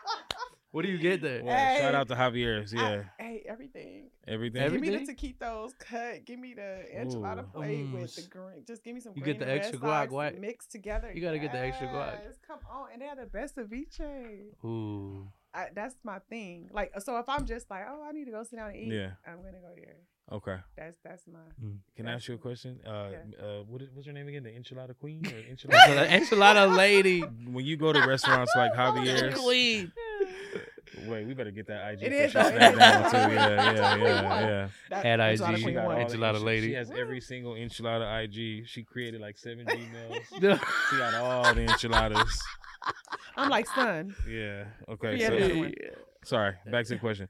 [0.80, 1.44] what do you get there?
[1.44, 1.78] Well, Hey.
[1.82, 2.72] shout out to Javier's.
[2.74, 4.10] Yeah, I- hey, everything.
[4.26, 4.62] everything.
[4.62, 6.24] Every- Give me the taquitos cut.
[6.24, 7.52] Give me the enchilada Ooh.
[7.52, 7.94] plate Mm.
[8.00, 8.64] with the green.
[8.66, 9.12] Just give me some.
[9.14, 10.40] You green get the extra guac, sauce right?
[10.40, 11.12] mixed together.
[11.14, 12.22] You gotta get the extra guac.
[12.48, 14.54] Come on, and they have the best ceviche.
[14.64, 15.28] Ooh.
[15.54, 16.70] I, that's my thing.
[16.72, 18.94] Like, so if I'm just like, oh, I need to go sit down and eat,
[18.94, 19.12] Yeah.
[19.28, 19.98] I'm gonna go there.
[20.32, 20.58] Okay.
[20.78, 21.40] That's that's my.
[21.96, 22.80] Can I ask you a question?
[22.86, 23.18] Uh, Yeah.
[23.46, 24.44] uh, what is, what's your name again?
[24.44, 26.08] The enchilada queen or enchilada?
[26.08, 27.22] enchilada lady.
[27.22, 29.92] when you go to restaurants like Javier's, Queen.
[31.08, 32.04] wait, we better get that IG.
[32.04, 32.60] It for is, shut though.
[32.60, 33.18] that down too.
[33.18, 34.68] Yeah, yeah, yeah, queen yeah.
[34.92, 35.58] That- At IG.
[35.60, 35.98] She got one.
[35.98, 36.68] the Enchilada lady.
[36.68, 38.68] She has every single enchilada IG.
[38.68, 40.26] She created like seven Gmails.
[40.92, 42.40] she got all the enchiladas.
[43.36, 44.16] I'm like, son.
[44.30, 44.66] Yeah.
[44.90, 45.18] Okay.
[45.18, 45.74] Yeah, so another one.
[46.24, 46.54] sorry.
[46.70, 47.30] Back to the question.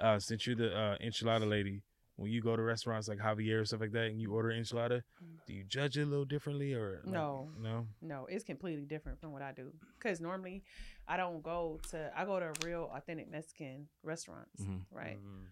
[0.00, 1.82] Uh, since you're the uh, enchilada lady,
[2.16, 5.02] when you go to restaurants like Javier or stuff like that, and you order enchilada,
[5.46, 7.50] do you judge it a little differently or like- No.
[7.60, 7.86] No.
[8.00, 9.72] No, it's completely different from what I do.
[10.00, 10.64] Cause normally,
[11.06, 12.10] I don't go to.
[12.16, 14.86] I go to real authentic Mexican restaurants, Mhm.
[14.90, 15.18] right?
[15.18, 15.44] Mm-hmm.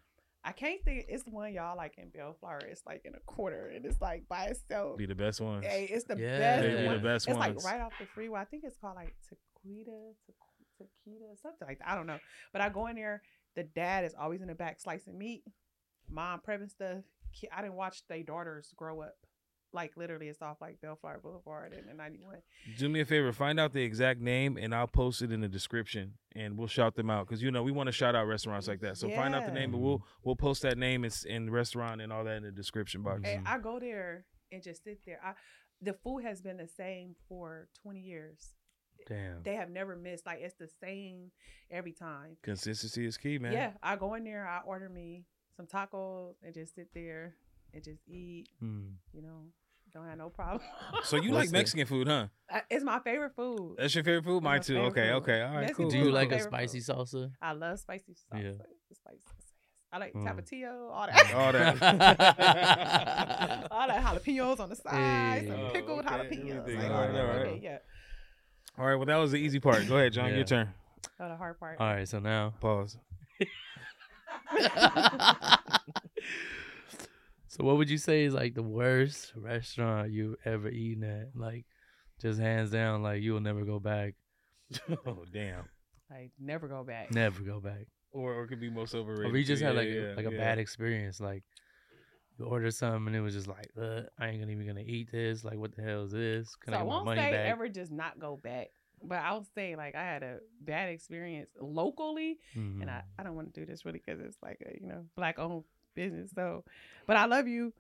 [0.47, 1.07] I can't think.
[1.09, 2.61] It's the one y'all like in Bellflower.
[2.69, 4.99] It's like in a quarter, and it's like by itself.
[4.99, 5.63] Be the best one.
[5.63, 6.39] Hey, it's the Yeah.
[6.39, 6.63] best.
[6.63, 7.03] They be the one.
[7.03, 7.65] best it's ones.
[7.65, 8.41] like right off the freeway.
[8.41, 11.89] I think it's called like Tequita, Tequ- Tequita, something like that.
[11.89, 12.19] I don't know.
[12.53, 13.23] But I go in there.
[13.55, 15.45] The dad is always in the back slicing meat.
[16.11, 16.99] Mom prepping stuff.
[17.53, 19.15] I didn't watch their daughters grow up.
[19.73, 22.37] Like literally, it's off like Bellflower Boulevard and the 91.
[22.79, 25.49] Do me a favor, find out the exact name, and I'll post it in the
[25.49, 28.69] description, and we'll shout them out because you know we want to shout out restaurants
[28.69, 28.97] like that.
[28.99, 32.01] So find out the name, but we'll we'll post that name in, in the restaurant
[32.01, 33.23] and all that in the description box.
[33.25, 33.49] Hey, Mhm.
[33.49, 35.19] I go there and just sit there.
[35.25, 35.33] I,
[35.83, 38.55] the food has been the same for 20 years.
[39.09, 39.43] Damn.
[39.43, 40.25] They have never missed.
[40.25, 41.33] Like it's the same
[41.69, 42.37] every time.
[42.45, 43.53] Consistency is key, man.
[43.53, 45.25] Yeah, I go in there, I order me
[45.57, 47.35] some tacos and just sit there
[47.73, 48.49] and just eat.
[48.63, 48.95] Mm.
[49.13, 49.43] You know,
[49.93, 50.61] don't have no problem.
[51.05, 52.27] So you like Mexican food, huh?
[52.51, 53.77] I- it's my favorite food.
[53.79, 54.43] That's your favorite food?
[54.43, 54.79] Mine my too.
[54.79, 55.17] Okay, food.
[55.17, 55.91] okay, all right, Mexican cool.
[55.91, 56.97] Do you like a spicy food.
[56.97, 57.31] salsa?
[57.41, 58.43] I love spicy salsa.
[58.43, 58.53] Yeah.
[58.93, 59.45] Spicy salsa.
[59.93, 60.25] I like mm.
[60.25, 61.83] tapatio, all that, all that,
[63.71, 65.47] all that jalapenos on the side, hey.
[65.47, 66.37] some pickled oh, okay.
[66.37, 66.77] jalapenos.
[66.77, 67.47] Like, all right, all right.
[67.47, 67.79] okay, yeah.
[68.77, 69.87] All right, well that was the easy part.
[69.87, 70.31] Go ahead, John.
[70.31, 70.37] Yeah.
[70.37, 70.75] Your turn.
[71.21, 71.79] Oh, the hard part.
[71.79, 72.55] All right, so now.
[72.61, 72.99] Pause.
[77.49, 81.29] so what would you say is like the worst restaurant you've ever eaten at?
[81.35, 81.67] Like,
[82.21, 84.15] just hands down, like you'll never go back.
[85.07, 85.65] oh damn.
[86.11, 87.13] Like never go back.
[87.13, 87.87] Never go back.
[88.13, 89.27] Or, or it could be most overrated.
[89.27, 91.21] Or we just had Yeah, like yeah, a, like a bad experience.
[91.21, 91.43] Like
[92.39, 95.11] you ordered something and it was just like, uh, I ain't gonna even gonna eat
[95.13, 95.45] this.
[95.45, 96.55] Like, what the hell is this?
[96.57, 97.51] Can so I I get my won't say back?
[97.51, 98.69] ever just not go back,
[99.03, 102.89] but I'll say like I had a bad experience locally, and Mhm.
[102.89, 105.39] I, I don't want to do this really because it's like a you know black
[105.39, 105.65] owned
[105.95, 106.31] business.
[106.35, 106.65] So,
[107.07, 107.73] but I love you.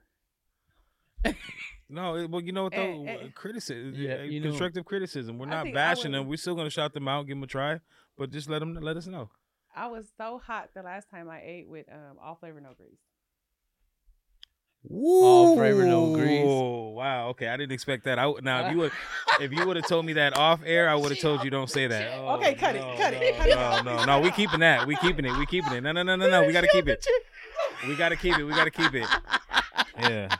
[1.89, 3.05] No, it- well, you know what though?
[3.09, 3.29] Eh, eh.
[3.35, 5.39] criticism, Yeah, you know- constructive criticism.
[5.39, 6.29] We're not bashing them.
[6.29, 7.81] We're still gonna shout them out, give them a try,
[8.17, 9.31] but just let them let us know.
[9.77, 12.99] I was so hot the last time I ate with um all flavor no grease.
[14.91, 16.45] All flavor, no grease.
[16.47, 18.19] Oh wow, okay, I didn't expect that.
[18.19, 18.93] I now if you would
[19.41, 21.71] if you would have told me that off air, I would have told you don't
[21.71, 22.19] say that.
[22.19, 23.85] Oh, Okay, cut it, no, cut no, it.
[23.85, 24.87] No, no, no, we keeping that.
[24.87, 25.37] We keeping it.
[25.39, 25.81] We keeping it.
[25.83, 26.45] No, no, no, no, no.
[26.47, 27.07] We gotta keep it.
[27.89, 28.45] We gotta keep it.
[28.45, 29.07] We gotta keep it.
[29.99, 30.37] Yeah.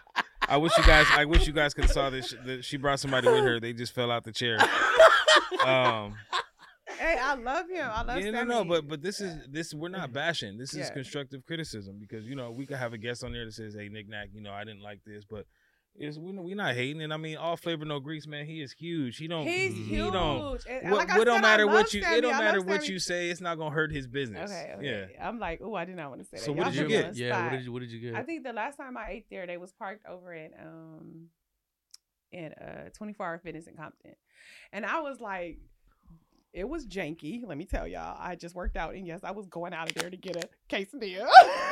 [0.47, 1.07] I wish you guys.
[1.11, 2.35] I wish you guys could have saw this.
[2.61, 3.61] She brought somebody with her.
[3.61, 4.59] They just fell out the chair.
[5.65, 6.17] Um.
[6.99, 7.89] Hey, I love him.
[7.93, 8.49] I love yeah, no, Sammy.
[8.51, 10.57] no, but but this is this we're not bashing.
[10.59, 10.91] This is Yeah.
[10.95, 13.89] constructive criticism because you know we could have a guest on there that says, "Hey,
[13.89, 15.47] Nik Nak, you know I didn't like this," but
[15.97, 17.03] it's we we not hating.
[17.03, 18.47] And I mean, all flavor no grease, man.
[18.47, 19.17] He is huge.
[19.17, 19.47] He don't.
[19.47, 20.13] he's he huge.
[20.13, 20.65] don't.
[20.69, 22.03] And What, like I what don't said, I matter love what you.
[22.03, 22.17] Sammy.
[22.17, 22.93] It don't I matter what Sammy.
[22.93, 23.31] you say.
[23.31, 24.51] It's not gonna hurt his business.
[24.51, 25.09] Okay, okay.
[25.17, 25.29] Yeah.
[25.29, 26.45] I'm like, oh, I did not want to say that.
[26.45, 27.15] So what Y'all did you put me on get?
[27.15, 28.15] the Yeah, what did you what did you get?
[28.17, 31.29] I think the last time I ate there, they was parked over in um
[32.33, 34.17] in uh 24 Hour Fitness in Compton,
[34.73, 35.59] and I was like,
[36.55, 37.43] it was janky.
[37.45, 39.95] Let me tell y'all, I just worked out, and yes, I was going out of
[39.97, 41.27] there to get a quesadilla.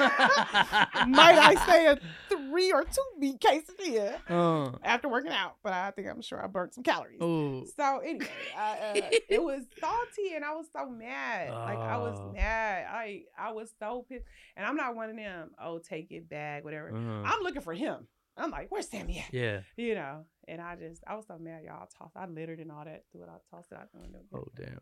[1.08, 5.56] Might I say a three or two meat quesadilla Uh, after working out?
[5.62, 7.18] But I think I'm sure I burnt some calories.
[7.20, 8.26] oh, So anyway,
[8.56, 11.50] I, uh, it was salty, and I was so mad.
[11.50, 12.32] Like I was Oh.
[12.32, 12.86] mad.
[12.90, 14.24] I I was so pissed,
[14.56, 15.50] and I'm not one of them.
[15.62, 16.90] Oh, take it back, whatever.
[16.94, 18.06] uh, I'm looking for him.
[18.36, 19.32] I'm like, where's Sammy at?
[19.34, 19.60] yeah.
[19.76, 21.82] You know, and I just I was so mad, y'all.
[21.82, 23.04] I tossed, I littered and all that.
[23.12, 24.20] Threw it out, tossed it out the window.
[24.34, 24.80] Oh damn.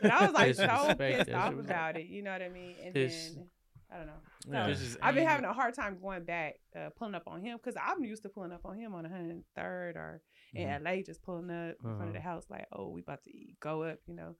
[0.00, 2.06] But I was like so Disrespect, pissed off about it.
[2.06, 2.74] You know what I mean?
[2.84, 3.46] And This- then
[3.92, 4.12] I don't know.
[4.50, 4.66] Yeah.
[4.68, 7.58] This is I've been having a hard time going back, uh, pulling up on him
[7.58, 10.22] because I'm used to pulling up on him on 103rd or
[10.54, 10.82] in Mhm.
[10.84, 12.28] LA, just pulling up in front of the Uh-huh.
[12.30, 14.34] house, like, oh, we about to eat, go up, you know,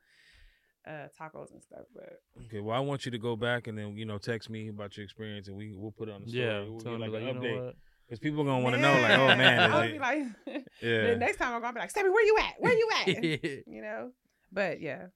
[0.87, 1.85] uh, tacos and stuff.
[1.95, 2.61] But Okay.
[2.61, 5.05] Well, I want you to go back and then you know text me about your
[5.05, 6.45] experience and we we'll put it on the story.
[6.45, 7.77] Yeah, we'll tell like, like, an you update what?
[8.13, 10.19] Because people are gonna want to know like, oh man, I'll be like,
[10.83, 11.13] Yeah.
[11.13, 12.55] the next time I'm gonna be like, Sammy, where you at?
[12.59, 13.07] Where you at?
[13.67, 14.11] you know.
[14.53, 15.07] But yeah,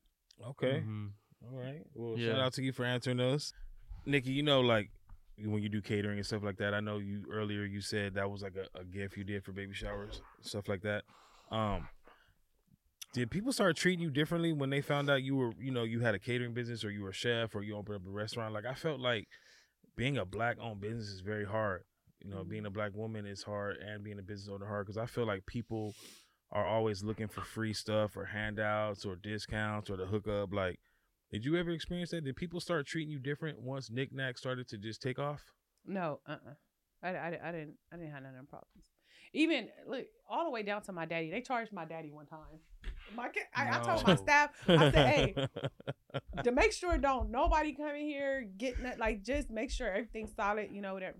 [0.49, 0.82] Okay.
[0.82, 1.11] Mhm.
[1.44, 1.82] All right.
[1.94, 2.30] Well, Yeah.
[2.32, 3.53] shout out to you for answering those.
[4.07, 4.90] Nikki, you know, like
[5.44, 8.30] when you do catering and stuff like that, I know you earlier you said that
[8.30, 11.05] was like a, a gift you did for baby showers, stuff like that.
[11.51, 11.88] Um,
[13.12, 16.01] did people start treating you differently when they found out you were, you know, you
[16.01, 18.55] had a catering business or you were a chef or you opened up a restaurant?
[18.55, 19.28] Like I felt like
[19.97, 21.82] being a black owned business is very hard.
[22.27, 24.99] You know, being a black woman is hard and being a business owner hard because
[24.99, 25.95] I feel like people
[26.51, 30.53] are always looking for free stuff or handouts or discounts or the hookup.
[30.53, 30.81] Like,
[31.31, 32.24] did you ever experience that?
[32.24, 35.53] Did people start treating you different once Nik Nak started to just take off?
[35.85, 36.55] no, uh, uh
[37.03, 38.91] I, I, I didn't, I didn't have none of them problems.
[39.33, 41.31] Even look all the way down to my daddy.
[41.31, 42.39] They charged my daddy one time.
[43.14, 45.35] My, kid- I, I told my staff, I said, hey,
[46.45, 50.35] to make sure don't nobody come in here getting it like just make sure everything's
[50.35, 51.16] solid you know whatever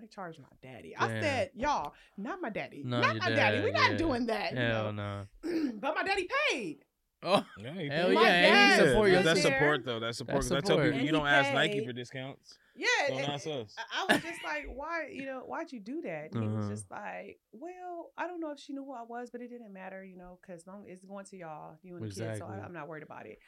[0.00, 1.22] they charged my daddy i Damn.
[1.22, 3.96] said y'all not my daddy Not not your my daddy we're dad, not yeah.
[3.98, 5.26] doing that you Hell know?
[5.44, 5.72] no.
[5.80, 6.84] but my daddy paid
[7.22, 8.12] Oh, Yeah, you Hell.
[8.12, 10.00] My yeah, and dad he support your was That's support though.
[10.00, 10.36] That's support.
[10.36, 12.56] That's 'Cause I tell people And you don't ask Nike for discounts.
[12.74, 13.76] yeah Don't ask us.
[13.76, 16.64] I, I was just like why you know why'd you do that and he was
[16.64, 16.70] Uh-huh.
[16.70, 19.70] just like well i don't know if she knew who i was but it didn't
[19.70, 22.64] matter you know because long it's going to y'all you and the kids so I,
[22.64, 23.38] i'm not worried about it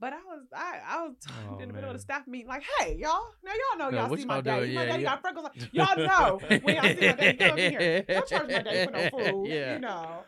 [0.00, 1.14] but I was I I was
[1.48, 4.06] Oh, in the middle of the staff meeting like, hey y'all, now y'all know No,
[4.06, 4.60] y'all see my y'all daddy.
[4.66, 4.74] doing?
[4.74, 5.08] My Yeah, daddy yeah.
[5.10, 5.44] got freckles.
[5.46, 8.04] on- Y'all know when y'all see my daddy come in here.
[8.08, 9.08] Don't charge my daddy for no
[9.42, 9.48] food.
[9.50, 9.74] Yeah.
[9.74, 10.24] You know,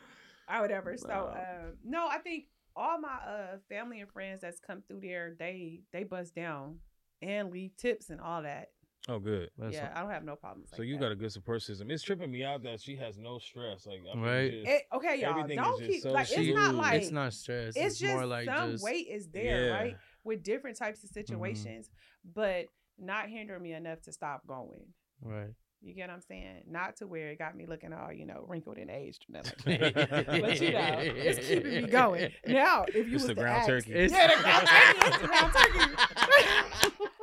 [0.52, 0.96] or whatever.
[0.96, 1.36] So Wow.
[1.66, 2.44] um, no, I think
[2.76, 6.78] all my uh family and friends that's come through there, they they bust down
[7.20, 8.68] and leave tips and all that.
[9.10, 9.48] Oh, good.
[9.56, 10.68] That's yeah, I don't have no problems.
[10.70, 11.00] So like you that.
[11.00, 11.90] got a good support system.
[11.90, 13.86] It's tripping me out that she has no stress.
[13.86, 14.50] Like, I mean, Right.
[14.52, 15.30] just- It, okay, y'all.
[15.30, 16.80] Everything is Don't just keep so like she- it's not smooth.
[16.80, 17.68] like it's not stress.
[17.68, 19.72] it's, It's, just more like some just weight is there, Yeah.
[19.72, 19.96] right?
[20.24, 21.20] With different types of Mm-hmm.
[21.20, 21.90] situations,
[22.34, 22.66] but
[22.98, 24.92] not hindering me enough to stop going.
[25.22, 25.54] right.
[25.80, 26.64] You get what I'm saying?
[26.68, 29.26] Not to where it got me looking all, you know, wrinkled and aged.
[29.28, 30.26] or nothing like that.
[30.26, 32.32] but you know, it's keeping me going.
[32.48, 33.92] Now, if you It's was the to ground ask- turkey.
[33.94, 37.04] It's- yeah, the ground turkey, it's the ground turkey.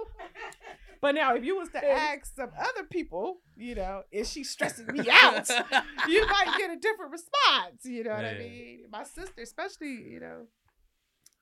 [1.06, 4.88] but now, if you was to ask some other people, you know, is she stressing
[4.91, 5.47] me out?
[6.08, 7.86] you might get a different response.
[7.86, 8.86] You know what I mean?
[8.89, 10.47] My sister, especially, you know,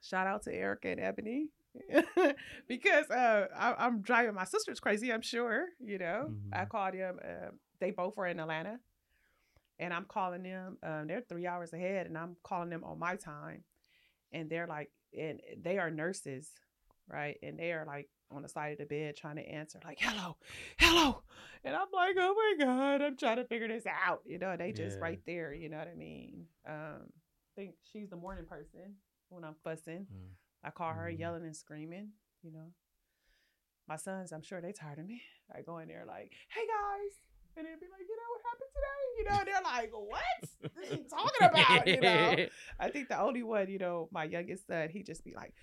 [0.01, 1.47] shout out to Erica and Ebony.
[2.67, 5.67] because uh, I, I'm driving my sisters crazy, I'm sure.
[5.79, 6.69] You know, I Mhm.
[6.69, 7.19] called them.
[7.23, 8.79] Uh, they both were in Atlanta,
[9.79, 10.77] and I'm calling them.
[10.83, 13.63] Um, they're three hours ahead, and I'm calling them on my time,
[14.33, 16.51] and they're like, and they are nurses,
[17.07, 17.37] right?
[17.41, 20.37] And they are like on the side of the bed trying to answer, like, "Hello,
[20.77, 21.23] hello,"
[21.63, 24.71] and I'm like, "Oh my god, I'm trying to figure this out." You know, they
[24.71, 25.03] just Yeah.
[25.03, 25.53] right there.
[25.53, 26.47] You know what I mean?
[26.67, 28.95] Um, I think she's the morning person
[29.29, 30.07] when I'm fussing.
[30.11, 30.29] Mm.
[30.63, 31.19] I call her Mhm.
[31.19, 32.73] yelling and screaming, you know.
[33.87, 35.21] My sons, I'm sure they tired of me.
[35.53, 37.11] I go in there like, hey guys.
[37.55, 39.03] And they'd be like, you know what happened today?
[39.17, 40.71] You know, they're like, what?
[40.73, 41.87] What are you talking about?
[41.87, 42.45] You know.
[42.79, 45.53] I think the only one, you know, my youngest son, he just be like,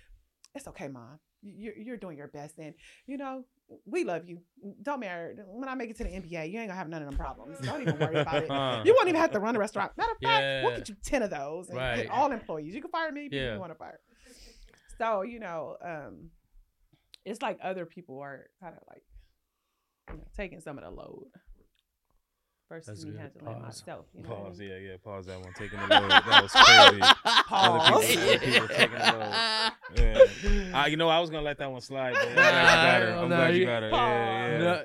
[0.55, 1.19] it's okay, mom.
[1.41, 2.57] You- You're, you're doing your best.
[2.59, 2.73] And,
[3.07, 3.43] you know,
[3.85, 4.41] we love you.
[4.81, 5.35] Don't matter.
[5.47, 7.57] When I make it to the NBA, you ain't gonna have none of them problems.
[7.63, 8.49] Don't even worry about it.
[8.51, 9.91] Uh, You won't even have to run a restaurant.
[9.97, 11.69] Matter of fact, we'll get you 10 of those.
[11.69, 12.09] And, and Right.
[12.09, 12.73] all employees.
[12.75, 13.53] You can fire me if Yeah.
[13.53, 13.99] you want to fire.
[14.97, 16.29] So, you know, um,
[17.25, 19.03] it's like other people are kind of like,
[20.11, 21.27] you know, taking some of the load.
[22.71, 23.19] Versus That's me good.
[23.19, 23.61] handling Pause.
[23.63, 24.05] myself.
[24.15, 24.59] You know what I Pause.
[24.59, 24.69] mean?
[24.69, 24.95] Yeah, yeah.
[25.03, 25.53] Pause that one.
[25.57, 26.09] Taking the load.
[26.09, 27.01] That was crazy.
[27.01, 28.07] Other Pause.
[28.07, 29.71] people, other people taking the load.
[29.93, 30.71] Yeah.
[30.79, 32.13] I, you know, I was gonna let that one slide.
[32.13, 33.13] But I'm glad you got her.
[33.19, 33.89] I'm Nah, glad you you- got her.
[33.89, 34.57] Yeah, yeah.
[34.57, 34.83] No,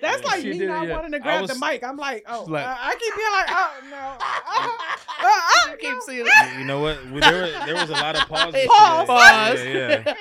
[0.00, 0.94] That's Yeah, like me did, not yeah.
[0.94, 1.82] wanting to grab was- the mic.
[1.82, 4.18] I'm like, oh, like- uh, I keep being like, oh no.
[5.24, 7.04] Uh, uh, uh, keep seeing You- You know what?
[7.10, 8.64] We- There, were- there was a lot of pauses.
[8.66, 9.06] Pause.
[9.08, 9.64] Pause.
[9.64, 10.14] Yeah, yeah.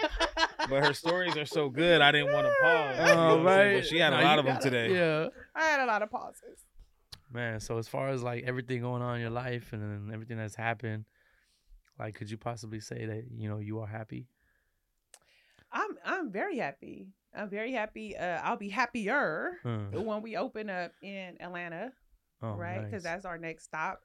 [0.69, 2.01] But her stories are so good.
[2.01, 2.97] I didn't want to pause.
[2.97, 3.45] you know Oh, what I'm saying?
[3.45, 3.73] right.
[3.81, 4.93] But she had No, a you lot of them gotta- today.
[4.95, 5.27] Yeah.
[5.55, 6.59] I had a lot of pauses.
[7.33, 10.37] Man, so as far as like everything going on in your life and then everything
[10.37, 11.05] that's happened,
[11.99, 14.27] like could you possibly say that, you know, you are happy?
[15.71, 17.07] I'm I'm very happy.
[17.35, 18.15] I'm very happy.
[18.15, 21.91] Uh, I'll be happier when we open up in Atlanta,
[22.43, 22.83] Oh, right?
[22.85, 23.13] Because nice.
[23.13, 24.01] that's our next stop.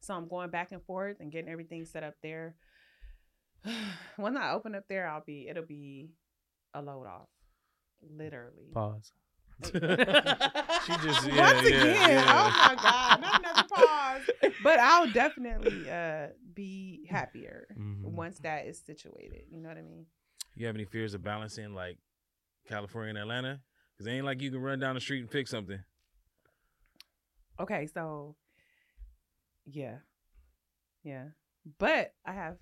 [0.00, 2.54] So I'm going back and forth and getting everything set up there.
[4.16, 6.08] when I open up there, I'll be it'll be
[6.72, 7.28] a load off,
[8.00, 8.70] literally.
[8.72, 9.12] pause.
[10.86, 12.24] She just yeah, Once again, yeah.
[12.28, 14.52] oh my god, not another pause.
[14.62, 18.04] But I'll definitely uh, be happier Mhm.
[18.12, 19.42] once that is situated.
[19.50, 20.06] You know what I mean?
[20.56, 21.98] You have any fears of balancing like
[22.66, 23.60] California and Atlanta?
[23.92, 25.78] Because it ain't like you can run down the street and fix something.
[27.60, 28.36] Okay, so
[29.66, 29.96] yeah,
[31.04, 31.26] yeah,
[31.78, 32.56] but I have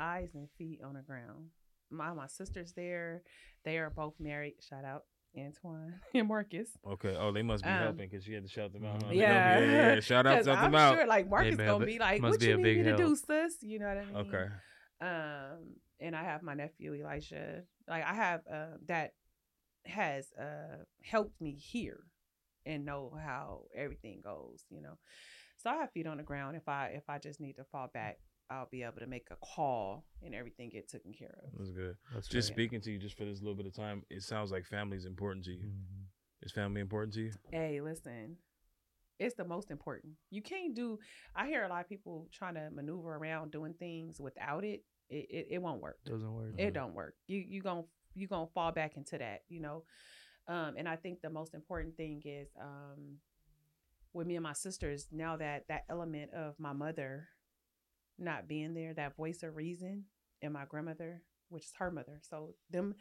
[0.00, 1.50] eyes and feet on the ground.
[1.90, 3.22] My my sister's there.
[3.64, 4.54] They are both married.
[4.68, 5.04] Shout out
[5.36, 6.68] Antoine and Marcus.
[6.86, 7.16] Okay.
[7.18, 9.02] Oh, they must be Um, helping because she had to shout them out.
[9.02, 9.10] huh?
[9.12, 9.60] Yeah.
[9.60, 10.00] yeah, yeah.
[10.00, 10.96] Shout out, 'Cause shout them I'm out.
[10.96, 12.96] sure like Marcus man, gonna be like, "What be you a need big me to
[12.96, 14.16] do, sis?" You know what I mean?
[14.16, 14.46] Okay.
[15.00, 19.12] um and i have my nephew elisha like i have uh that
[19.84, 22.00] has uh helped me here
[22.66, 24.96] and know how everything goes you know
[25.56, 27.88] so i have feet on the ground if i if i just need to fall
[27.92, 28.18] back
[28.52, 31.96] i'll be able to make a call and everything get taken care of That's good.
[32.14, 32.54] That's Just right.
[32.54, 35.04] speaking to you just for this little bit of time, it sounds like family is
[35.06, 35.66] important to you.
[35.66, 36.06] Mhm.
[36.42, 37.32] Is family important to you?
[37.50, 38.36] hey listen
[39.18, 40.98] it's the most important you can't do
[41.36, 45.26] i hear a lot of people trying to maneuver around doing things without it it,
[45.30, 46.54] it, it won't work Doesn't work.
[46.58, 47.84] it don't work you you gonna
[48.14, 49.84] you gonna fall back into that you know
[50.48, 53.18] um and i think the most important thing is um
[54.14, 57.28] with me and my sisters now that that element of my mother
[58.18, 60.04] not being there that voice of reason
[60.42, 62.94] and my grandmother which is her mother so them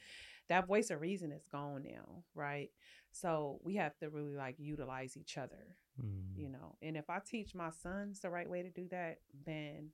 [0.49, 2.69] that voice of reason is gone now right
[3.11, 6.37] so we have to really like utilize each other Mhm.
[6.37, 9.89] you know and if i teach my sons the right way to do that then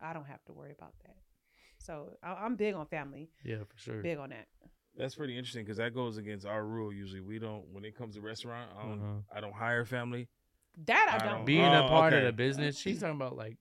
[0.00, 1.16] i don't have to worry about that
[1.78, 4.02] so I- i'm big on family Yeah, for sure.
[4.02, 4.48] big on that
[4.96, 6.92] That's pretty interesting because that goes against our rule.
[6.92, 8.70] Usually, we don't when it comes to restaurant.
[8.76, 9.00] I don't.
[9.00, 9.36] Uh-huh.
[9.36, 10.28] I don't hire family.
[10.84, 12.20] that i I don't don't- Being Oh, a part okay.
[12.20, 13.56] of the business, she's talking about like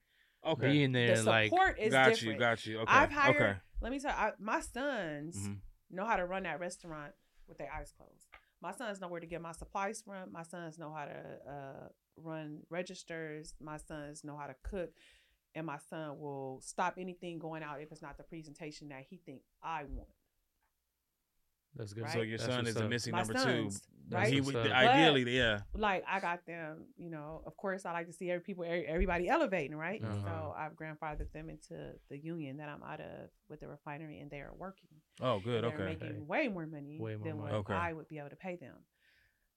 [0.46, 0.68] Okay.
[0.72, 2.39] being there, the like support is got different you.
[2.39, 2.80] Got you.
[2.80, 2.92] Okay.
[2.92, 3.60] i've hired Okay.
[3.82, 5.58] let me tell you I, my sons Mhm.
[5.92, 7.14] know how to run that restaurant
[7.48, 8.28] with their eyes closed
[8.62, 11.20] my sons know where to get my supplies from my sons know how to
[11.50, 11.88] uh,
[12.18, 14.92] run registers my sons know how to cook
[15.54, 19.18] and my son will stop anything going out if it's not the presentation that he
[19.18, 20.10] think i want
[21.76, 22.04] that's good.
[22.04, 22.14] Right.
[22.14, 23.88] So your That's son what's is a missing My number sons, two.
[24.16, 24.34] Right?
[24.34, 24.68] He would up.
[24.68, 25.62] ideally, yeah.
[25.74, 29.30] like I got them, you know, of course I like to see every people everybody
[29.30, 30.04] elevating, right?
[30.04, 30.18] Uh-huh.
[30.26, 34.30] So I've grandfathered them into the union that I'm out of with the refinery and
[34.30, 34.90] they are working.
[35.22, 35.64] Oh, good.
[35.64, 35.78] Okay.
[35.78, 35.94] They're Okay.
[36.04, 36.26] making Okay.
[36.28, 37.54] way more money Way more than what.
[37.54, 37.74] Okay.
[37.74, 38.76] I would be able to pay them.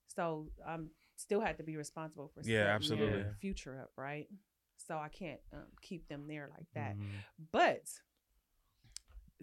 [0.06, 3.24] So I'm still had to be responsible for Yeah, absolutely.
[3.40, 4.28] future up, right?
[4.76, 6.96] So I can't um, keep them there like that.
[6.96, 7.08] Mhm.
[7.50, 7.82] But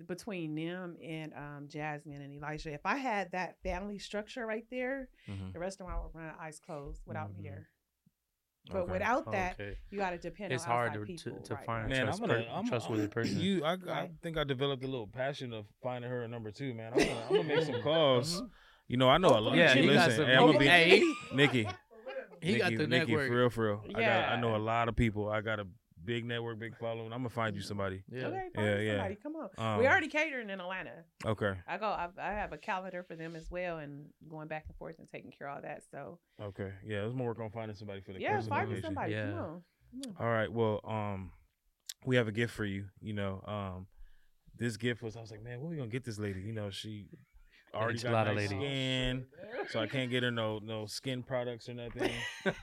[0.08, 5.10] between them and um, Jasmine and Elijah, if I had that family structure right there,
[5.30, 5.54] Mhm.
[5.54, 7.44] the restaurant would run eyes closed without me Mhm.
[7.44, 7.70] there.
[8.72, 8.92] But Okay.
[8.94, 9.78] without that, Okay.
[9.89, 11.98] you got to depend It's on hard outside to- people, to right, find right.
[11.98, 13.39] Man, I'm gonna, per- I'm trustworthy I'm- person.
[13.39, 16.74] You, I, I think I developed a little passion of finding her a number two,
[16.74, 16.94] man.
[16.94, 18.42] I'm gonna, I'm gonna make some calls.
[18.42, 18.50] Mhm.
[18.88, 19.56] You know, I know a lot.
[19.56, 21.02] Yeah, Nikki, listen, some- hey, I'm gonna be Hey.
[21.34, 21.68] Nikki.
[22.44, 23.28] He got Nikki, the Nikki, network.
[23.28, 23.86] for real, for real.
[23.96, 25.30] I got, I know a lot of people.
[25.30, 25.68] I got a
[26.04, 27.12] big network, big following.
[27.14, 28.04] I'm gonna find you somebody.
[28.12, 28.26] Yeah.
[28.28, 28.91] Okay, find Yeah, me yeah.
[28.93, 29.16] somebody.
[29.22, 29.49] Come on.
[29.58, 31.04] Um, we already catering in Atlanta.
[31.26, 31.86] Okay, I go.
[31.88, 35.08] I, I have a calendar for them as well, and going back and forth and
[35.10, 35.84] taking care of all that.
[35.91, 37.02] So okay, yeah.
[37.02, 38.84] There's more work on finding somebody for the yeah, Clemson find me location.
[38.84, 39.14] somebody.
[39.14, 39.62] Come on.
[40.04, 40.26] Come on.
[40.26, 40.52] All right.
[40.52, 41.32] Well, um,
[42.06, 42.86] we have a gift for you.
[43.02, 43.88] You know, um,
[44.58, 45.16] this gift was.
[45.16, 46.41] I was like, man, when we gonna get this lady?
[46.41, 47.08] You know, she
[47.74, 48.56] already got enchilada nice lady.
[48.56, 49.26] skin,
[49.70, 52.12] so I can't get her no no skin products or nothing.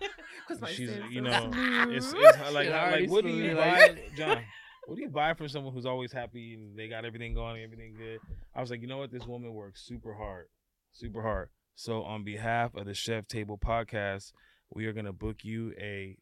[0.48, 1.50] 'Cause my She's, you know,
[1.90, 4.42] it's it's like Shit, I like what do you buy, John?
[4.86, 7.94] What do you buy from someone who's always happy and they got everything going, everything
[7.94, 8.20] good?
[8.54, 9.12] I was like, you know what?
[9.12, 10.46] This woman works super hard,
[10.92, 11.50] super hard.
[11.74, 14.32] So on behalf of the Chef Table Podcast,
[14.72, 16.16] we are gonna book you a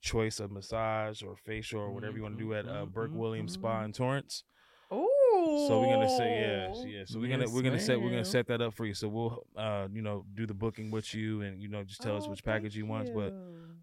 [0.00, 3.10] choice of massage or facial or whatever you want to do mm-hmm, at uh, Burke
[3.10, 3.86] mm-hmm, Williams Spa mm-hmm.
[3.86, 4.44] in Torrance.
[5.34, 5.66] Ooh.
[5.68, 7.02] So we're gonna say yeah, so yeah.
[7.06, 8.94] So we're gonna we're gonna set we're gonna set that up for you.
[8.94, 12.16] So we'll uh you know do the booking with you and you know just tell
[12.16, 13.14] us Oh, which package you thank want.
[13.14, 13.34] But.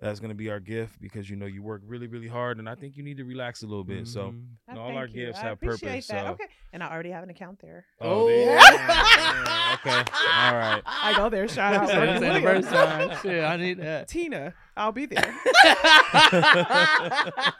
[0.03, 2.73] That's gonna be our gift because you know you work really, really hard, and I
[2.73, 4.07] think you need to relax a little bit.
[4.07, 4.45] So Mhm.
[4.67, 5.27] I all our you.
[5.27, 6.25] gifts I have purpose, That.
[6.25, 7.85] so- Okay, and I already have an account there.
[8.01, 8.27] Oh, Oh.
[8.27, 8.33] go.
[8.33, 10.81] Yeah, okay, all right.
[10.87, 11.47] I go there.
[11.47, 11.87] Shout out.
[11.87, 13.15] Said Bernie the first time.
[13.21, 14.07] Shit, I need that.
[14.07, 15.35] Tina, I'll be there.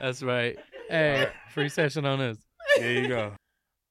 [0.00, 0.56] That's right.
[0.94, 2.38] Hey, free session on this.
[2.78, 3.32] There you go.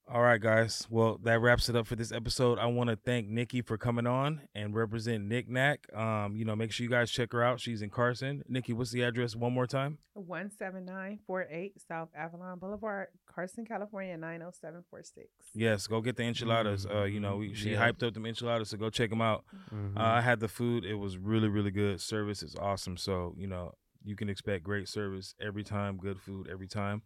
[0.10, 0.88] All right, guys.
[0.90, 2.60] Well, that wraps it up for this episode.
[2.60, 5.80] I want to thank Nikki for coming on and represent Nik Nak.
[5.94, 7.60] Um, you know, make sure you guys check her out.
[7.60, 8.42] She's in Carson.
[8.48, 9.98] Nikki, what's the address one more time?
[10.16, 15.28] 17948 South Avalon Boulevard, Carson, California 90746.
[15.54, 16.86] Yes, go get the enchiladas.
[16.86, 17.86] Uh, you know, we, she Yeah.
[17.90, 19.44] hyped up the enchiladas, so go check them out.
[19.74, 19.98] Mhm.
[19.98, 22.00] Uh, I had the food; it was really, really good.
[22.00, 22.96] Service is awesome.
[22.96, 23.74] So you know,
[24.04, 25.98] you can expect great service every time.
[25.98, 27.02] Good food every time.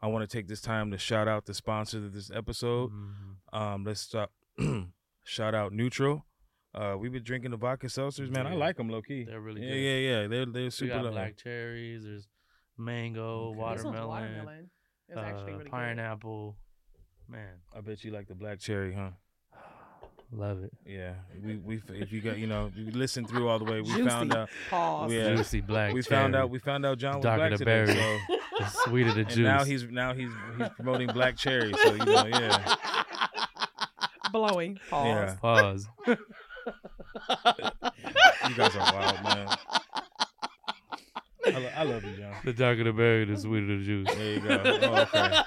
[0.00, 2.90] I want to take this time to shout out the sponsor of this episode.
[2.90, 3.58] Mhm.
[3.58, 4.32] Um, let's stop.
[5.24, 6.22] shout out NUTRL.
[6.74, 8.46] Uh, we've been drinking the vodka seltzers, man.
[8.46, 9.24] I like them low key.
[9.24, 9.76] They're really yeah, good.
[9.78, 10.20] yeah, yeah.
[10.22, 10.28] Yeah.
[10.28, 10.94] They're they're We super.
[10.94, 11.10] got low.
[11.12, 12.04] black cherries.
[12.04, 12.28] There's
[12.76, 13.58] mango, Okay.
[13.58, 14.70] Watermelon, watermelon.
[15.08, 16.56] It's actually uh, really pineapple.
[17.28, 19.10] Man, I bet you like the black cherry, huh?
[20.32, 20.72] Love it.
[20.86, 21.12] Yeah.
[21.44, 24.08] We we if you got you know you listen through all the way, we Juicy.
[24.08, 24.70] found out good.
[24.70, 25.12] Pause.
[25.12, 25.34] Yeah.
[25.36, 25.92] Juicy black.
[25.94, 27.84] we found out we found out John was Darker black the today.
[27.86, 28.18] berry.
[28.28, 28.36] So.
[28.58, 29.38] the sweeter the And juice.
[29.38, 31.72] now he's now he's he's promoting black cherry.
[31.72, 32.74] So you know, yeah.
[34.32, 34.78] Blowing.
[34.90, 35.06] Pause.
[35.06, 35.34] Yeah.
[35.40, 35.88] pause.
[38.48, 39.48] You guys are wild, man.
[41.46, 42.34] I, lo- I love you, John.
[42.44, 44.08] The darker the berry, the sweeter the juice.
[44.14, 44.62] There you go.
[44.64, 45.42] Oh, okay.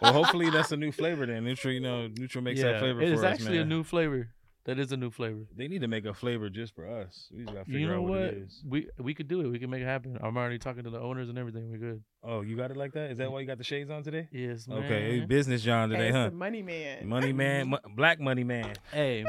[0.00, 1.44] Well, hopefully that's a new flavor then.
[1.44, 4.28] NUTRL, you know, NUTRL makes that flavor it for is us, actually a new flavor.
[4.64, 5.46] That is a new flavor.
[5.56, 7.28] They need to make a flavor just for us.
[7.32, 8.20] We just gotta figure You know out what, what?
[8.20, 8.62] it is.
[8.68, 9.48] We we could do it.
[9.48, 10.18] We can make it happen.
[10.22, 11.70] I'm already talking to the owners and everything.
[11.70, 12.02] We're good.
[12.30, 13.10] Oh, you got it like that?
[13.10, 14.28] Is that why you got the shades on today?
[14.30, 14.84] Yes, man.
[14.84, 16.24] Okay, business John Hey, today, it's huh?
[16.28, 17.08] the money man.
[17.08, 19.24] Money man, mo- black money man, Hey,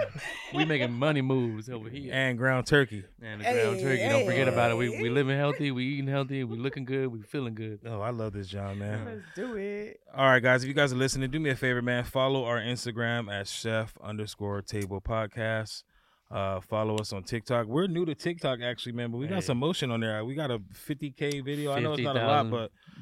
[0.54, 2.12] we making money moves over here.
[2.14, 3.06] and ground turkey.
[3.22, 4.10] And the ground Hey, turkey.
[4.10, 4.76] Don't forget about it.
[4.76, 5.72] We we living healthy.
[5.72, 6.44] We eating healthy.
[6.44, 7.08] We looking good.
[7.08, 7.80] We feeling good.
[7.86, 9.06] Oh, I love this John, man.
[9.06, 10.02] Let's do it.
[10.14, 10.64] All right, guys.
[10.64, 12.04] If you guys are listening, do me a favor, man.
[12.04, 15.84] Follow our Instagram at chef underscore table podcast.
[16.32, 17.66] Uh, follow us on TikTok.
[17.66, 19.42] We're new to TikTok, actually, man, but we got Hey.
[19.42, 20.24] some motion on there.
[20.24, 21.72] We got a 50k video.
[21.72, 22.52] I know it's not a lot, 50,000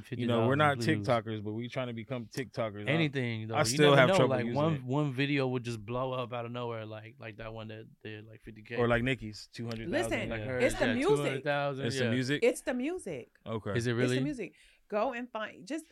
[0.09, 1.07] but you know we're not 50,000 views.
[1.07, 2.87] TikTokers, but we trying to become TikTokers.
[2.87, 3.55] Anything though.
[3.55, 4.15] I You still have know.
[4.15, 4.83] trouble Like using one it.
[4.85, 8.25] one video would just blow up out of nowhere, like like that one that did
[8.27, 8.79] like 50k.
[8.79, 9.89] or like Nikki's 200.
[9.89, 10.51] Listen, like yeah.
[10.59, 11.17] it's the yeah, music.
[11.17, 12.03] 200,000, It's yeah.
[12.05, 12.39] the music.
[12.43, 13.29] It's the music.
[13.45, 13.71] okay.
[13.75, 14.03] Is it really?
[14.03, 14.17] It's really?
[14.19, 14.53] the music.
[14.89, 15.83] Go and find just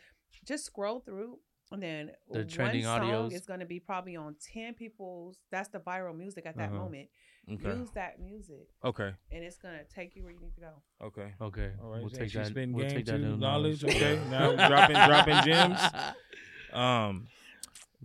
[0.45, 1.39] just scroll through
[1.71, 3.33] and then The one trending song audios?
[3.33, 6.79] is going to be probably on 10 people's that's the viral music at that Uh-huh.
[6.79, 7.09] moment.
[7.51, 7.75] Okay.
[7.77, 9.11] Use that music Okay.
[9.31, 10.81] and it's going to take you where you need to go.
[11.01, 11.33] Okay.
[11.41, 12.01] Okay, All right.
[12.01, 12.53] we'll yeah, take she's that.
[12.53, 13.83] been We'll game take that too, into knowledge.
[13.83, 13.95] knowledge.
[14.01, 14.19] Okay.
[14.29, 15.79] Now dropping dropping gems.
[16.73, 17.27] Um.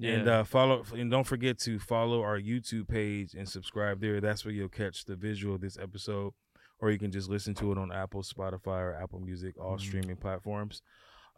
[0.02, 0.40] And Yeah.
[0.40, 4.20] uh, follow and don't forget to follow our YouTube page and subscribe there.
[4.20, 6.32] That's where you'll catch the visual of this episode,
[6.78, 9.80] or you can just listen to it on Apple, Spotify, or Apple Music, all Mhm.
[9.80, 10.82] streaming platforms.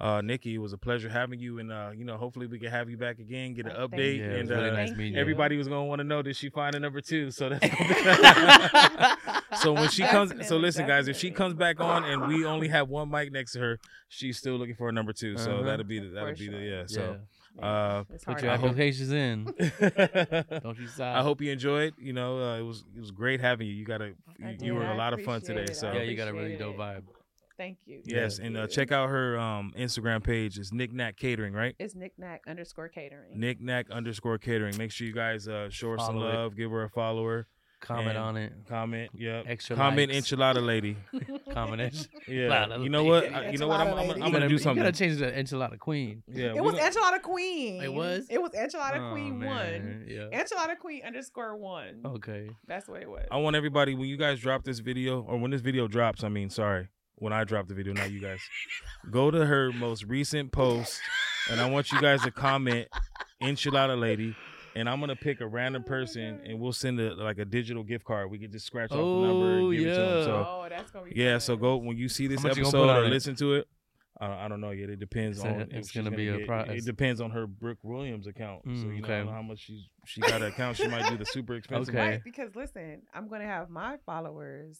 [0.00, 2.70] Uh, Nikki, it was a pleasure having you, and uh, you know, hopefully we can
[2.72, 5.12] have you back again, get an Oh, update, Yeah, and really uh, nice meeting you.
[5.14, 5.20] you.
[5.20, 7.30] everybody was gonna want to know did she find a number two?
[7.30, 7.64] So that's
[9.62, 10.30] so when she comes.
[10.30, 13.30] So Definitely, listen, guys, if she comes back on and we only have one mic
[13.32, 13.78] next to her,
[14.08, 15.36] she's still looking for a number two.
[15.36, 15.62] So Uh-huh.
[15.64, 16.60] that'll be the, that'll be the sure.
[16.62, 16.82] yeah.
[16.86, 17.00] So.
[17.00, 17.16] yeah.
[17.64, 18.60] Uh, It's Put your out.
[18.60, 19.44] hope- applications in.
[20.64, 21.16] Don't you stop.
[21.18, 21.92] I hope you enjoyed.
[21.98, 23.74] You know, uh, it was it was great having you.
[23.74, 25.64] You got a you, you were a I lot of fun today.
[25.64, 25.76] it.
[25.76, 27.02] So yeah, you got a really appreciate dope vibe.
[27.62, 28.02] Thank you.
[28.04, 30.58] yes, Thank and uh, check out her um Instagram page.
[30.58, 31.76] It's Nik Nak Catering, right?
[31.78, 33.38] It's Nik Nak underscore catering.
[33.38, 34.76] Nik Nak underscore Catering.
[34.76, 36.34] Make sure you guys uh, show her some Follow it.
[36.34, 36.56] love.
[36.56, 37.46] Give her a follower.
[37.80, 38.52] Comment on it.
[38.68, 39.10] Comment.
[39.14, 39.44] Yep.
[39.48, 40.30] Extra Comment likes.
[40.30, 40.96] enchilada lady.
[41.52, 42.06] Combination.
[42.28, 42.66] Yeah.
[42.66, 43.32] Enchilada You know what?
[43.32, 43.80] I- you know what?
[43.80, 44.82] I'm, I'm, Enchilada I'm gonna you gotta, You something.
[44.84, 46.22] gotta change the enchilada queen.
[46.28, 46.54] Yeah.
[46.56, 47.82] it was gonna- Enchilada Queen.
[47.82, 48.26] It was?
[48.30, 50.04] It was Enchilada Oh, Queen one.
[50.08, 50.28] Yeah.
[50.32, 52.02] Enchilada Queen underscore one.
[52.06, 52.50] Okay.
[52.68, 53.26] That's what it was.
[53.32, 56.22] I want everybody when you guys drop this video or when this video drops.
[56.24, 56.86] I mean, sorry,
[57.22, 58.40] when I drop the video, not you guys.
[59.10, 61.00] go to her most recent post,
[61.50, 62.88] and I want you guys to comment
[63.40, 64.34] enchilada lady,
[64.74, 68.04] and I'm gonna pick a random person, and we'll send a like a digital gift
[68.04, 68.30] card.
[68.30, 70.18] We can just scratch off the number Oh, and give it to them.
[70.18, 70.24] yeah.
[70.24, 71.40] So oh, that's gonna be yeah, fun.
[71.40, 73.68] so go when you see this much you gonna episode or listen to it.
[74.20, 74.88] Uh, I don't know yet.
[74.90, 75.60] It depends It's on.
[75.62, 78.62] if it's she's gonna be a get- It depends on her Burke Williams account.
[78.64, 79.24] so Mm, you know, okay.
[79.24, 80.76] know how much she's she got an account.
[80.76, 81.94] She might do the super expensive.
[81.94, 82.08] Okay.
[82.10, 84.78] Right, because listen, I'm gonna have my followers.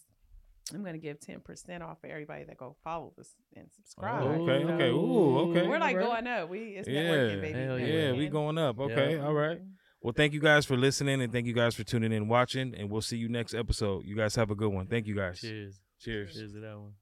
[0.73, 4.23] I'm gonna give ten percent off for everybody that go follow this and subscribe.
[4.23, 4.75] Oh, okay, you know?
[4.75, 4.89] okay.
[4.91, 5.67] Ooh, okay.
[5.69, 6.25] We're like alright.
[6.25, 6.49] going up.
[6.49, 7.59] We it's Yeah, networking, baby.
[7.59, 7.87] hell yeah.
[7.87, 8.79] Yeah, we going up.
[8.79, 9.61] Okay, all right.
[10.01, 12.91] Well, thank you guys for listening and thank you guys for tuning in, watching, and
[12.91, 14.05] we'll see you next episode.
[14.05, 14.87] You guys have a good one.
[14.87, 15.41] Thank you guys.
[15.41, 15.81] Cheers.
[16.01, 16.35] Cheers.
[16.35, 16.93] Cheers to that one.